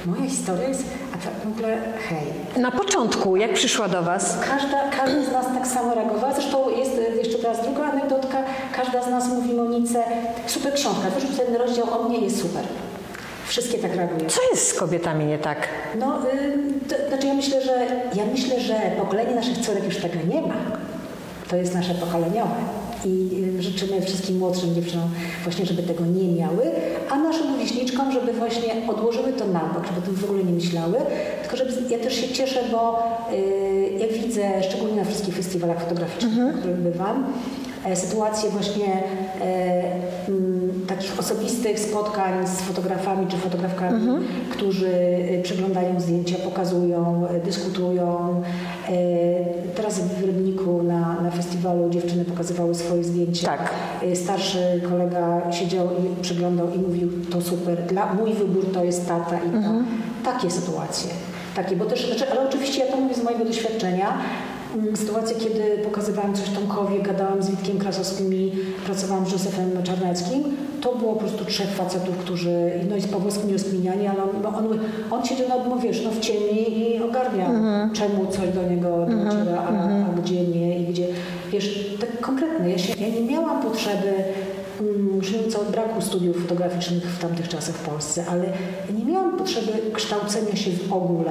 [0.06, 4.38] Moja historia jest, a tak w ogóle, hej, Na początku, jak przyszła do Was?
[4.50, 6.34] Każda, każda z nas tak samo reagowała.
[6.34, 8.42] Zresztą jest e, jeszcze teraz druga anegdotka.
[8.72, 10.04] Każda z nas mówi Monice,
[10.46, 12.62] super książka, wiesz, ten rozdział o mnie jest super.
[13.48, 14.30] Wszystkie tak reagują.
[14.30, 15.68] Co jest z kobietami nie tak?
[15.98, 20.14] No, y, to, znaczy ja myślę, że ja myślę, że pokolenie naszych córek już tego
[20.28, 20.54] nie ma.
[21.50, 22.54] To jest nasze pokoleniowe.
[23.04, 23.28] I
[23.58, 25.10] y, życzymy wszystkim młodszym dziewczynom
[25.44, 26.62] właśnie, żeby tego nie miały,
[27.10, 30.52] a naszym rówieśniczkom, żeby właśnie odłożyły to na bok, żeby o tym w ogóle nie
[30.52, 30.98] myślały.
[31.42, 36.36] Tylko żeby ja też się cieszę, bo y, jak widzę, szczególnie na wszystkich festiwalach fotograficznych,
[36.36, 37.32] na których bywam,
[37.96, 38.86] sytuacje właśnie
[39.40, 39.92] e,
[40.28, 44.06] m, takich osobistych spotkań z fotografami czy fotografkami,
[44.50, 44.88] którzy
[45.38, 48.42] e, przeglądają zdjęcia, pokazują, e, dyskutują.
[48.88, 53.46] E, Teraz w Rybniku na, na festiwalu dziewczyny pokazywały swoje zdjęcia.
[53.46, 53.70] Tak.
[54.02, 59.08] E, Starszy kolega siedział i przeglądał i mówił, to super, dla, mój wybór to jest
[59.08, 59.72] tata i ta.
[60.34, 61.10] Takie sytuacje.
[61.56, 64.18] Takie, bo też, znaczy, ale oczywiście ja to mówię z mojego doświadczenia.
[64.74, 68.52] Mm, Sytuacje, kiedy pokazywałam coś Tomkowi, gadałam z Witkiem Krasowskim i
[68.86, 70.44] pracowałam z Józefem Czarneckim,
[70.80, 74.78] to było po prostu trzech facetów, którzy, no i z Pawłowskim rozkminiani, ale on, on,
[75.10, 77.50] on siedział no, wiesz, no w ciemni i ogarniał,
[77.92, 81.06] czemu coś do niego dociera, a, a gdzie nie i gdzie,
[81.52, 82.70] wiesz, tak konkretne.
[82.70, 84.12] Ja, się, ja nie miałam potrzeby
[84.80, 88.44] mm, żyjąc od braku studiów fotograficznych w tamtych czasach w Polsce, ale
[88.98, 91.30] nie miałam potrzeby kształcenia się w ogóle.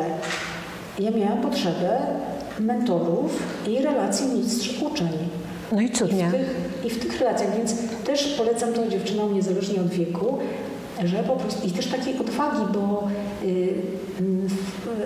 [0.99, 1.99] Ja miałam potrzebę
[2.59, 5.09] mentorów i relacji mistrz-uczeń.
[5.71, 6.31] No i cudnie.
[6.85, 10.37] I w tych relacjach, więc też polecam to dziewczynom niezależnie od wieku,
[11.05, 13.07] że po prostu, i też takiej odwagi, bo
[13.43, 13.73] y,
[14.19, 14.47] mm,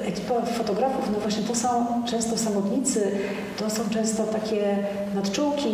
[0.06, 3.12] ekipa fotografów, no właśnie to są często samotnicy,
[3.60, 4.78] to są często takie
[5.16, 5.70] nadczułki,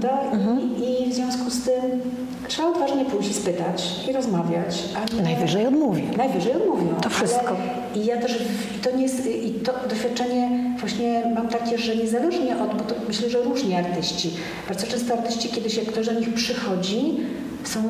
[0.00, 0.38] prawda?
[0.78, 2.00] I, I w związku z tym
[2.48, 4.84] trzeba odważnie pójść i spytać i rozmawiać.
[5.16, 6.02] Nie, Najwyżej odmówi.
[6.16, 6.94] Najwyżej odmówią.
[7.02, 7.56] To wszystko.
[7.94, 8.40] I ja też,
[8.76, 12.94] i to nie jest, i to doświadczenie właśnie mam takie, że niezależnie od, bo to
[13.08, 14.30] myślę, że różni artyści.
[14.68, 17.16] Bardzo często artyści, kiedy się ktoś do nich przychodzi,
[17.64, 17.80] są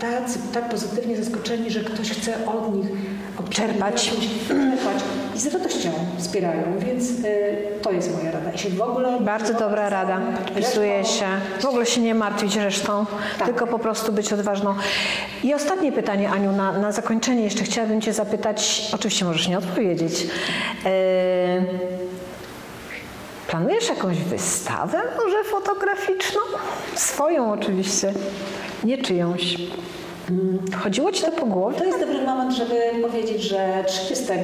[0.00, 2.86] tacy, tak pozytywnie zaskoczeni, że ktoś chce od nich
[3.50, 4.10] Czerpać.
[4.48, 5.02] czerpać
[5.34, 8.52] i z radością wspierają, więc y, to jest moja rada.
[8.52, 10.20] I się w ogóle Bardzo dobra rada.
[10.44, 11.24] Podpisuję się.
[11.60, 13.06] W ogóle się nie martwić resztą,
[13.38, 13.48] Tak.
[13.48, 14.74] tylko po prostu być odważną.
[15.44, 20.22] I ostatnie pytanie, Aniu, na, na zakończenie jeszcze chciałabym Cię zapytać, oczywiście możesz nie odpowiedzieć.
[20.22, 20.30] Yy,
[23.48, 26.40] planujesz jakąś wystawę może fotograficzną?
[26.94, 28.12] Swoją oczywiście,
[28.84, 29.56] nie czyjąś.
[30.82, 31.78] Chodziło Ci to po głowie?
[31.78, 34.38] To jest dobry moment, żeby powiedzieć, że 30 y,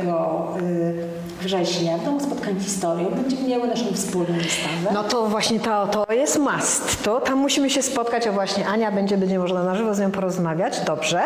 [1.42, 4.90] września w Domu Spotkań Historią będziemy miały naszą wspólną wystawę.
[4.94, 7.02] No to właśnie to, to jest must.
[7.02, 10.10] To tam musimy się spotkać, o właśnie Ania będzie, będzie można na żywo z nią
[10.10, 10.80] porozmawiać.
[10.80, 11.22] Dobrze.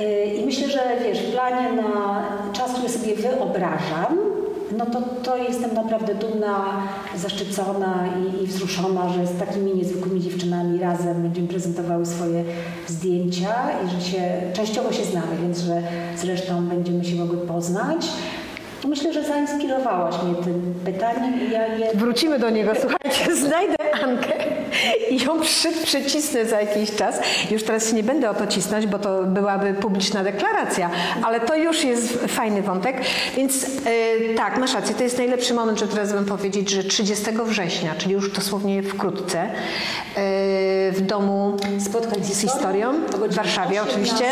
[0.00, 4.18] Y, I myślę, że wiesz, w planie na czas, który sobie wyobrażam,
[4.78, 6.82] no to, to jestem naprawdę dumna,
[7.16, 12.44] zaszczycona i, i wzruszona, że z takimi niezwykłymi dziewczynami razem będziemy prezentowały swoje
[12.86, 13.54] zdjęcia
[13.86, 14.22] i że się
[14.52, 15.82] częściowo się znamy, więc że
[16.16, 18.06] zresztą będziemy się mogły poznać.
[18.88, 22.72] Myślę, że zainspirowałaś mnie tym pytaniem ja je Wrócimy do niego.
[22.80, 24.63] Słuchajcie, znajdę Ankę
[25.10, 27.16] i ją przy, przycisnę za jakiś czas.
[27.50, 30.90] Już teraz się nie będę o to cisnąć, bo to byłaby publiczna deklaracja,
[31.22, 32.96] ale to już jest fajny wątek.
[33.36, 37.24] Więc e, tak, masz rację, to jest najlepszy moment, żeby teraz bym powiedzieć, że 30
[37.44, 39.50] września, czyli już dosłownie wkrótce, e,
[40.92, 42.92] w domu spotkań z historią
[43.30, 44.24] w Warszawie 18:00 oczywiście,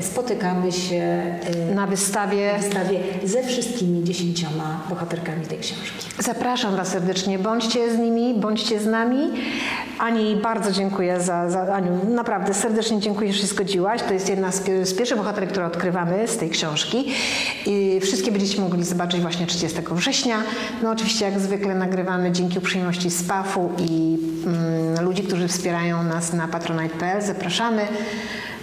[0.00, 1.22] Spotykamy się
[1.70, 2.52] y, na wystawie.
[2.52, 6.06] na wystawie ze wszystkimi dziesięcioma bohaterkami tej książki.
[6.18, 7.38] Zapraszam Was serdecznie.
[7.38, 9.30] Bądźcie z nimi, bądźcie z nami.
[9.98, 14.02] Ani bardzo dziękuję za, za Aniu, naprawdę serdecznie dziękuję, że się zgodziłaś.
[14.02, 17.12] To jest jedna z, z pierwszych bohaterek, które odkrywamy z tej książki.
[17.66, 20.36] I wszystkie będziecie mogli zobaczyć właśnie 30 września.
[20.82, 26.48] No oczywiście jak zwykle nagrywamy dzięki uprzejmości SPAF-u i mm, ludzi, którzy wspierają nas na
[26.48, 27.22] patronite.pl.
[27.22, 27.82] Zapraszamy.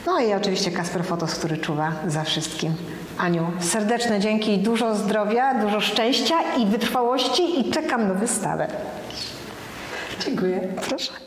[0.05, 2.73] No i oczywiście Kasper Fotos, który czuwa za wszystkim.
[3.17, 8.67] Aniu, serdeczne dzięki, dużo zdrowia, dużo szczęścia i wytrwałości i czekam na wystawę.
[10.25, 10.73] Dziękuję.
[10.89, 11.24] Proszę.